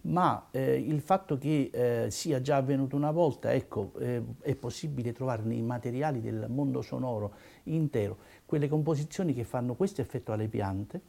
Ma 0.02 0.48
eh, 0.50 0.74
il 0.74 1.00
fatto 1.00 1.38
che 1.38 1.70
eh, 1.72 2.10
sia 2.10 2.40
già 2.40 2.56
avvenuto 2.56 2.96
una 2.96 3.12
volta, 3.12 3.52
ecco, 3.52 3.92
eh, 4.00 4.22
è 4.40 4.56
possibile 4.56 5.12
trovare 5.12 5.42
nei 5.44 5.62
materiali 5.62 6.20
del 6.20 6.46
mondo 6.48 6.82
sonoro 6.82 7.34
intero 7.64 8.18
quelle 8.44 8.68
composizioni 8.68 9.32
che 9.32 9.44
fanno 9.44 9.74
questo 9.74 10.00
effetto 10.00 10.32
alle 10.32 10.48
piante, 10.48 11.00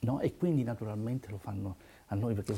no? 0.00 0.20
e 0.20 0.36
quindi 0.36 0.62
naturalmente 0.62 1.28
lo 1.30 1.38
fanno 1.38 1.76
a 2.06 2.14
noi 2.14 2.34
perché 2.34 2.54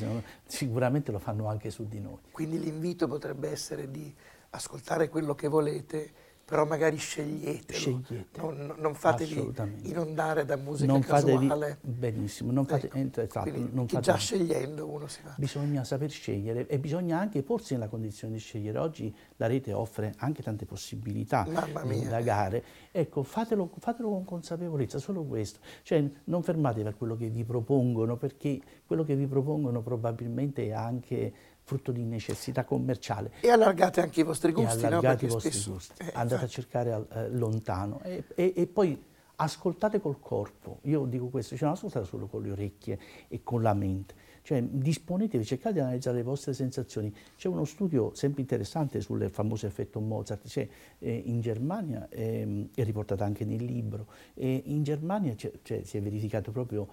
sicuramente 0.47 1.13
lo 1.13 1.19
fanno 1.19 1.49
anche 1.49 1.71
su 1.71 1.87
di 1.87 2.01
noi. 2.01 2.19
Quindi 2.31 2.59
l'invito 2.59 3.07
potrebbe 3.07 3.51
essere 3.51 3.91
di 3.91 4.15
ascoltare 4.51 5.09
quello 5.09 5.35
che 5.35 5.49
volete, 5.49 6.13
però 6.49 6.65
magari 6.65 6.97
sceglietelo. 6.97 7.79
Scegliete. 7.79 8.41
Non, 8.41 8.75
non 8.79 8.95
fatevi 8.95 9.53
inondare 9.83 10.47
da 10.47 10.57
musica 10.57 10.91
non 10.91 11.03
casuale. 11.03 11.47
Fatevi, 11.47 11.99
benissimo, 11.99 12.53
non 12.53 12.65
fate, 12.65 12.89
ecco. 12.91 13.21
esatto, 13.21 13.53
non 13.71 13.87
fate, 13.87 14.01
già 14.01 14.15
scegliendo 14.17 14.89
uno 14.89 15.09
si 15.09 15.21
fa. 15.21 15.35
Bisogna 15.37 15.85
saper 15.85 16.09
scegliere 16.09 16.67
e 16.67 16.79
bisogna 16.79 17.19
anche 17.19 17.43
porsi 17.43 17.75
nella 17.75 17.89
condizione 17.89 18.33
di 18.33 18.39
scegliere. 18.39 18.79
Oggi 18.79 19.15
la 19.37 19.47
rete 19.47 19.75
offre 19.75 20.15
anche 20.17 20.43
tante 20.43 20.65
possibilità 20.65 21.47
di 21.85 21.99
indagare. 21.99 22.65
Ecco, 22.93 23.23
fatelo, 23.25 23.71
fatelo, 23.79 24.09
con 24.09 24.25
consapevolezza, 24.25 24.99
solo 24.99 25.25
questo. 25.25 25.61
Cioè 25.83 26.03
non 26.25 26.43
fermatevi 26.43 26.89
a 26.89 26.95
quello 26.95 27.15
che 27.15 27.29
vi 27.29 27.45
propongono, 27.45 28.17
perché 28.17 28.59
quello 28.87 29.05
che 29.05 29.15
vi 29.15 29.27
propongono 29.27 29.83
probabilmente 29.83 30.65
è 30.65 30.73
anche 30.73 31.57
frutto 31.69 31.93
di 31.93 32.03
necessità 32.03 32.65
commerciale. 32.65 33.33
E 33.41 33.51
allargate 33.51 34.01
anche 34.01 34.21
i 34.21 34.23
vostri 34.23 34.53
gusti, 34.53 34.83
e 34.83 34.87
allargate 34.87 35.27
no? 35.27 35.31
i 35.31 35.33
vostri 35.35 35.53
spesso... 35.53 35.73
gusti, 35.73 36.03
eh, 36.03 36.11
andate 36.15 36.45
a 36.47 36.49
cercare 36.49 37.07
eh, 37.13 37.31
lontano. 37.31 38.01
E, 38.03 38.25
e, 38.35 38.55
e, 38.57 38.67
poi 38.67 38.99
ascoltate 39.37 40.01
col 40.01 40.19
corpo, 40.19 40.79
io 40.85 41.05
dico 41.05 41.29
questo, 41.29 41.57
cioè 41.57 41.67
non 41.67 41.77
ascoltate 41.77 42.07
solo 42.07 42.27
con 42.27 42.43
le 42.43 42.53
orecchie 42.53 42.99
e 43.29 43.43
con 43.43 43.61
la 43.61 43.75
mente, 43.75 44.15
cioè 44.43 44.63
disponetevi, 44.63 45.45
cercate 45.45 45.75
di 45.75 45.81
analizzare 45.81 46.17
le 46.17 46.23
vostre 46.23 46.55
sensazioni. 46.55 47.15
C'è 47.37 47.49
uno 47.49 47.67
studio 47.67 48.15
sempre 48.15 48.41
interessante 48.41 49.03
sul 49.03 49.29
famoso 49.31 49.67
effetto 49.67 50.01
Mozart, 50.01 50.49
cioè, 50.49 50.67
eh, 51.01 51.23
in 51.27 51.43
Germania, 51.43 52.09
eh, 52.09 52.71
è 52.75 52.83
riportato 52.83 53.25
anche 53.25 53.45
nel 53.45 53.63
libro, 53.63 54.07
e 54.33 54.63
in 54.65 54.83
Germania 54.85 55.37
cioè, 55.37 55.83
si 55.85 55.99
è 55.99 56.01
verificato 56.01 56.51
proprio 56.51 56.89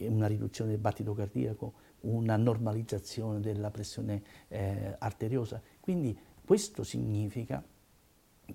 una 0.00 0.26
riduzione 0.26 0.70
del 0.70 0.80
battito 0.80 1.14
cardiaco 1.14 1.84
una 2.04 2.36
normalizzazione 2.36 3.40
della 3.40 3.70
pressione 3.70 4.22
eh, 4.48 4.96
arteriosa. 4.98 5.60
Quindi 5.80 6.16
questo 6.44 6.82
significa 6.82 7.62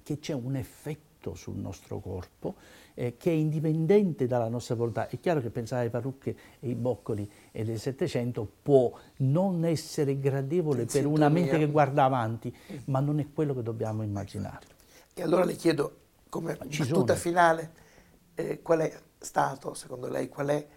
che 0.03 0.19
c'è 0.19 0.33
un 0.33 0.55
effetto 0.55 1.33
sul 1.33 1.55
nostro 1.55 1.99
corpo 1.99 2.55
eh, 2.93 3.17
che 3.17 3.31
è 3.31 3.33
indipendente 3.33 4.27
dalla 4.27 4.47
nostra 4.47 4.75
volontà. 4.75 5.07
È 5.07 5.19
chiaro 5.19 5.41
che 5.41 5.49
pensare 5.49 5.81
alle 5.81 5.89
parrucche 5.89 6.35
e 6.59 6.67
ai 6.67 6.75
boccoli 6.75 7.29
e 7.51 7.63
del 7.63 7.79
Settecento 7.79 8.49
può 8.61 8.91
non 9.17 9.65
essere 9.65 10.19
gradevole 10.19 10.85
per 10.85 11.05
una 11.05 11.29
mente 11.29 11.57
che 11.57 11.67
guarda 11.67 12.03
avanti, 12.03 12.55
ma 12.85 12.99
non 12.99 13.19
è 13.19 13.27
quello 13.33 13.53
che 13.53 13.63
dobbiamo 13.63 14.03
immaginare. 14.03 14.77
E 15.13 15.21
allora 15.21 15.43
le 15.43 15.55
chiedo, 15.55 15.97
come 16.29 16.55
battuta 16.55 17.15
finale, 17.15 17.71
eh, 18.35 18.61
qual 18.61 18.79
è 18.79 18.99
stato, 19.17 19.73
secondo 19.73 20.07
lei, 20.07 20.29
qual 20.29 20.47
è 20.47 20.67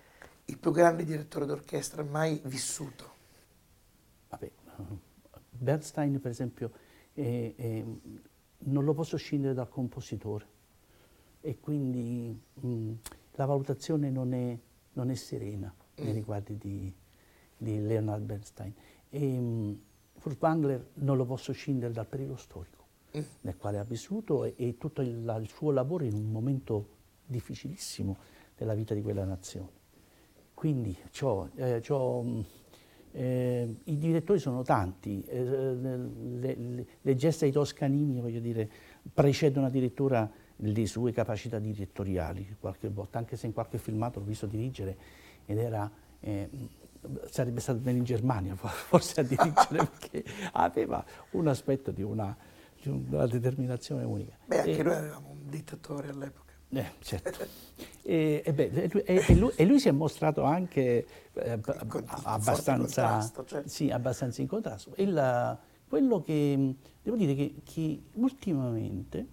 il 0.53 0.59
più 0.59 0.71
grande 0.71 1.05
direttore 1.05 1.47
d'orchestra 1.47 2.03
mai 2.05 2.39
vissuto? 2.45 3.11
Vabbè, 4.29 4.51
Bernstein 5.49 6.21
per 6.21 6.31
esempio 6.31 6.73
è, 7.15 7.55
è, 7.57 7.85
non 8.59 8.85
lo 8.85 8.93
posso 8.93 9.17
scindere 9.17 9.55
dal 9.55 9.71
compositore 9.71 10.47
e 11.41 11.59
quindi 11.59 12.39
mh, 12.53 12.93
la 13.33 13.47
valutazione 13.47 14.11
non 14.11 14.35
è, 14.35 14.59
non 14.93 15.11
è 15.11 15.15
serena 15.15 15.75
mm. 15.75 16.05
nei 16.05 16.13
riguardi 16.13 16.59
di, 16.59 16.95
di 17.57 17.81
Leonard 17.81 18.23
Bernstein. 18.23 18.75
E, 19.09 19.41
mh, 19.41 19.81
Furtwängler 20.19 20.91
non 20.95 21.17
lo 21.17 21.25
posso 21.25 21.53
scindere 21.53 21.95
dal 21.95 22.07
periodo 22.07 22.37
storico 22.37 22.85
mm. 23.17 23.23
nel 23.41 23.57
quale 23.57 23.79
ha 23.79 23.85
vissuto 23.85 24.45
e, 24.45 24.55
e 24.59 24.77
tutto 24.77 25.01
il, 25.01 25.39
il 25.41 25.49
suo 25.49 25.71
lavoro 25.71 26.05
in 26.05 26.13
un 26.13 26.31
momento 26.31 26.89
difficilissimo 27.25 28.19
della 28.55 28.75
vita 28.75 28.93
di 28.93 29.01
quella 29.01 29.25
nazione. 29.25 29.81
Quindi 30.63 30.97
eh, 31.57 31.83
mm, 31.93 32.41
eh, 33.11 33.75
i 33.83 33.99
direttori 33.99 34.39
sono 34.39 34.63
tanti, 34.63 35.25
eh, 35.25 35.43
le, 35.43 36.07
le, 36.55 36.87
le, 37.01 37.15
gesta 37.17 37.45
di 37.45 37.51
Toscanini, 37.51 38.21
voglio 38.21 38.39
dire, 38.39 38.71
precedono 39.13 39.67
addirittura 39.67 40.31
le 40.55 40.87
sue 40.87 41.11
capacità 41.11 41.59
direttoriali 41.59 42.59
qualche 42.61 42.89
volta, 42.91 43.19
anche 43.19 43.35
se 43.35 43.47
in 43.47 43.53
qualche 43.53 43.79
filmato 43.79 44.21
l'ho 44.21 44.25
visto 44.25 44.47
dirigere 44.47 44.97
ed 45.47 45.59
era 45.59 45.91
eh, 46.21 46.49
sarebbe 47.29 47.59
stato 47.59 47.81
bene 47.81 47.99
in 47.99 48.05
Germania 48.05 48.55
forse 48.55 49.19
a 49.19 49.25
dirigere 49.25 49.85
perché 49.99 50.23
aveva 50.53 51.05
un 51.31 51.49
aspetto 51.49 51.91
di 51.91 52.03
una, 52.03 52.37
di 52.81 52.89
una 52.89 53.27
determinazione 53.27 54.05
unica. 54.05 54.37
Beh, 54.47 54.59
anche 54.59 54.79
e, 54.79 54.83
noi 54.85 54.95
avevamo 54.95 55.31
un 55.31 55.49
dittatore 55.49 56.11
all'epoca. 56.11 56.52
Eh, 56.75 56.87
certo. 57.01 57.47
e, 58.03 58.43
e, 58.45 58.53
beh, 58.53 58.71
e, 59.05 59.35
lui, 59.35 59.53
e, 59.55 59.65
lui, 59.67 59.79
si 59.79 59.89
è 59.89 59.91
mostrato 59.91 60.43
anche 60.43 61.07
eh, 61.35 61.61
abbastanza, 62.25 63.31
cioè. 63.45 63.63
sì, 63.67 63.91
abbastanza, 63.91 64.41
in 64.41 64.49
contrasto. 64.49 64.95
Il, 64.97 65.59
quello 65.87 66.23
che 66.23 66.75
devo 67.03 67.17
dire 67.17 67.35
che, 67.35 67.57
che 67.63 68.05
ultimamente, 68.15 69.27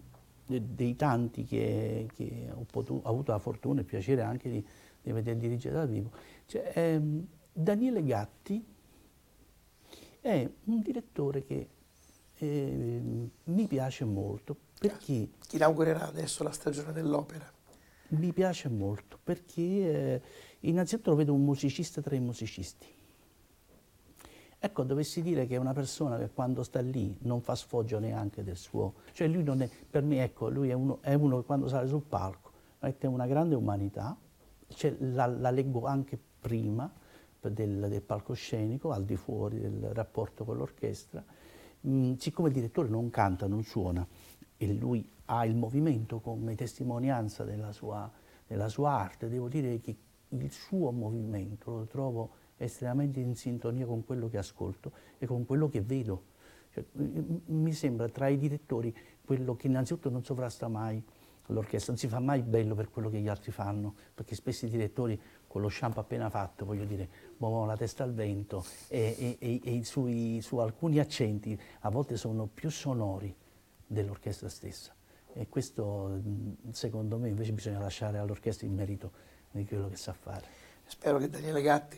de, 0.45 0.75
dei 0.75 0.97
tanti 0.97 1.45
che, 1.45 2.09
che 2.13 2.49
ho, 2.53 2.65
potuto, 2.69 3.07
ho, 3.07 3.09
avuto 3.09 3.31
la 3.31 3.39
fortuna 3.39 3.77
e 3.79 3.83
il 3.83 3.87
piacere 3.87 4.21
anche 4.21 4.49
di, 4.49 4.65
di 5.01 5.11
vedere 5.13 5.37
dirigere 5.37 5.75
dal 5.75 5.87
vivo, 5.87 6.11
cioè, 6.45 6.71
ehm, 6.75 7.25
Daniele 7.53 8.03
Gatti 8.03 8.65
è 10.19 10.49
un 10.65 10.81
direttore 10.81 11.45
che 11.45 11.69
eh, 12.35 13.01
mi 13.43 13.67
piace 13.67 14.03
molto 14.03 14.55
perché... 14.79 15.29
Chi 15.47 15.55
inaugurerà 15.55 16.07
adesso 16.07 16.43
la 16.43 16.51
stagione 16.51 16.91
dell'opera? 16.91 17.51
Mi 18.09 18.33
piace 18.33 18.69
molto 18.69 19.19
perché 19.23 19.61
eh, 19.61 20.21
innanzitutto 20.61 21.11
lo 21.11 21.15
vedo 21.17 21.33
un 21.33 21.43
musicista 21.43 22.01
tra 22.01 22.15
i 22.15 22.19
musicisti. 22.19 22.87
Ecco, 24.61 24.83
dovessi 24.83 25.21
dire 25.21 25.45
che 25.47 25.55
è 25.55 25.57
una 25.57 25.73
persona 25.73 26.17
che 26.17 26.31
quando 26.31 26.63
sta 26.63 26.81
lì 26.81 27.15
non 27.21 27.41
fa 27.41 27.55
sfoggio 27.55 27.99
neanche 27.99 28.43
del 28.43 28.57
suo... 28.57 28.95
Cioè 29.13 29.27
lui 29.27 29.43
non 29.43 29.61
è, 29.61 29.69
per 29.89 30.03
me, 30.03 30.23
ecco, 30.23 30.49
lui 30.49 30.69
è 30.69 30.73
uno, 30.73 30.99
è 31.01 31.13
uno 31.13 31.37
che 31.37 31.45
quando 31.45 31.67
sale 31.67 31.87
sul 31.87 32.01
palco 32.01 32.51
mette 32.79 33.07
una 33.07 33.25
grande 33.25 33.55
umanità, 33.55 34.17
cioè, 34.67 34.95
la, 34.99 35.27
la 35.27 35.49
leggo 35.49 35.85
anche 35.85 36.19
prima, 36.39 36.91
del, 37.39 37.87
del, 37.87 38.01
palcoscenico, 38.01 38.91
al 38.91 39.05
di 39.05 39.15
fuori 39.15 39.59
del 39.59 39.91
rapporto 39.93 40.43
con 40.43 40.57
l'orchestra. 40.57 41.23
Mm, 41.87 42.15
siccome 42.15 42.49
il 42.49 42.53
direttore 42.53 42.89
non 42.89 43.09
canta, 43.09 43.47
non 43.47 43.63
suona, 43.63 44.05
e 44.61 44.73
lui 44.73 45.09
ha 45.25 45.45
il 45.45 45.55
movimento 45.55 46.19
come 46.19 46.53
testimonianza 46.53 47.45
della 47.45 47.71
sua, 47.71 48.11
della 48.45 48.67
sua 48.67 48.91
arte, 48.91 49.29
devo 49.29 49.47
dire 49.47 49.79
che 49.79 49.95
il 50.27 50.51
suo 50.51 50.91
movimento 50.91 51.71
lo 51.71 51.85
trovo 51.85 52.29
estremamente 52.57 53.21
in 53.21 53.35
sintonia 53.35 53.85
con 53.85 54.03
quello 54.03 54.27
che 54.27 54.37
ascolto 54.37 54.91
e 55.17 55.25
con 55.25 55.45
quello 55.45 55.69
che 55.69 55.81
vedo. 55.81 56.23
Cioè, 56.73 56.83
mi 57.45 57.71
sembra 57.71 58.09
tra 58.09 58.27
i 58.27 58.37
direttori 58.37 58.95
quello 59.23 59.55
che 59.55 59.67
innanzitutto 59.67 60.09
non 60.09 60.25
sovrasta 60.25 60.67
mai 60.67 61.01
l'orchestra, 61.45 61.93
non 61.93 62.01
si 62.01 62.07
fa 62.09 62.19
mai 62.19 62.41
bello 62.41 62.75
per 62.75 62.91
quello 62.91 63.09
che 63.09 63.19
gli 63.19 63.29
altri 63.29 63.51
fanno, 63.51 63.95
perché 64.13 64.35
spesso 64.35 64.65
i 64.65 64.69
direttori 64.69 65.19
con 65.47 65.61
lo 65.61 65.69
shampoo 65.69 66.01
appena 66.01 66.29
fatto, 66.29 66.65
voglio 66.65 66.83
dire, 66.83 67.07
muovono 67.37 67.65
la 67.65 67.77
testa 67.77 68.03
al 68.03 68.13
vento 68.13 68.65
e, 68.89 69.37
e, 69.39 69.61
e 69.63 69.83
sui, 69.85 70.41
su 70.41 70.57
alcuni 70.57 70.99
accenti 70.99 71.59
a 71.79 71.89
volte 71.89 72.17
sono 72.17 72.45
più 72.45 72.69
sonori 72.69 73.33
dell'orchestra 73.89 74.49
stessa. 74.49 74.93
E 75.33 75.47
questo 75.47 76.21
secondo 76.71 77.17
me 77.17 77.29
invece 77.29 77.51
bisogna 77.51 77.79
lasciare 77.79 78.17
all'orchestra 78.17 78.67
il 78.67 78.73
merito 78.73 79.11
di 79.51 79.65
quello 79.65 79.89
che 79.89 79.95
sa 79.95 80.13
fare. 80.13 80.45
Spero 80.85 81.17
che 81.17 81.29
Daniele 81.29 81.61
Gatti 81.61 81.97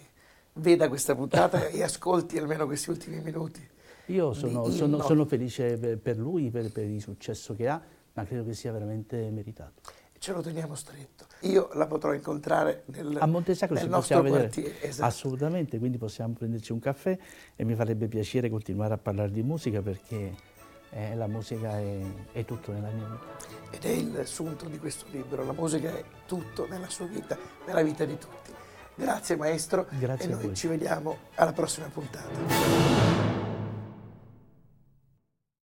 veda 0.53 0.87
questa 0.87 1.15
puntata 1.15 1.67
e 1.67 1.81
ascolti 1.83 2.37
almeno 2.37 2.65
questi 2.65 2.89
ultimi 2.89 3.19
minuti. 3.19 3.67
Io 4.07 4.33
sono, 4.33 4.69
sono, 4.69 5.01
sono 5.01 5.25
felice 5.25 5.77
per 5.77 6.17
lui, 6.17 6.49
per, 6.49 6.71
per 6.71 6.85
il 6.85 7.01
successo 7.01 7.55
che 7.55 7.67
ha, 7.67 7.81
ma 8.13 8.25
credo 8.25 8.45
che 8.45 8.53
sia 8.53 8.71
veramente 8.71 9.29
meritato 9.29 9.99
ce 10.21 10.33
lo 10.33 10.41
teniamo 10.41 10.75
stretto. 10.75 11.25
Io 11.41 11.71
la 11.73 11.87
potrò 11.87 12.13
incontrare 12.13 12.83
nel, 12.85 13.17
a 13.19 13.25
Montesacro 13.25 13.73
nel 13.73 13.89
nostro 13.89 14.21
quartiere. 14.21 14.79
Esatto. 14.79 15.07
Assolutamente, 15.07 15.79
quindi 15.79 15.97
possiamo 15.97 16.35
prenderci 16.35 16.71
un 16.71 16.77
caffè 16.77 17.17
e 17.55 17.63
mi 17.63 17.73
farebbe 17.73 18.07
piacere 18.07 18.47
continuare 18.47 18.93
a 18.93 18.99
parlare 18.99 19.31
di 19.31 19.41
musica 19.41 19.81
perché 19.81 20.35
eh, 20.91 21.15
la 21.15 21.27
musica 21.27 21.77
è, 21.77 22.01
è, 22.31 22.45
tutto 22.45 22.71
nella 22.71 22.89
mia 22.89 23.07
vita. 23.07 23.75
Ed 23.75 23.85
è 23.85 23.89
il 23.89 24.27
sunto 24.27 24.65
di 24.65 24.77
questo 24.77 25.05
libro, 25.11 25.43
la 25.43 25.53
musica 25.53 25.89
è 25.89 26.03
tutto 26.25 26.67
nella 26.67 26.89
sua 26.89 27.05
vita, 27.05 27.37
nella 27.65 27.81
vita 27.81 28.05
di 28.05 28.17
tutti. 28.17 28.51
Grazie 28.93 29.35
maestro 29.37 29.87
Grazie 29.89 30.29
e 30.29 30.33
noi 30.33 30.49
a 30.49 30.53
ci 30.53 30.67
vediamo 30.67 31.17
alla 31.35 31.53
prossima 31.53 31.87
puntata. 31.87 32.29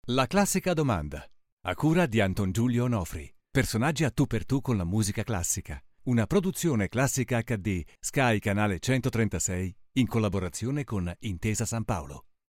La 0.09 0.27
classica 0.27 0.75
domanda, 0.75 1.27
a 1.63 1.75
cura 1.75 2.07
di 2.07 2.21
Anton 2.21 2.53
Giulio 2.53 2.85
Onofri. 2.85 3.33
Personaggi 3.51 4.05
a 4.05 4.11
tu 4.11 4.27
per 4.27 4.45
tu 4.45 4.61
con 4.61 4.77
la 4.77 4.85
musica 4.85 5.23
classica. 5.23 5.83
Una 6.05 6.27
produzione 6.27 6.89
classica 6.89 7.41
HD, 7.41 7.83
Sky 7.99 8.39
Canale 8.39 8.79
136, 8.79 9.75
in 9.93 10.07
collaborazione 10.07 10.85
con 10.85 11.11
Intesa 11.21 11.65
San 11.65 11.85
Paolo. 11.85 12.25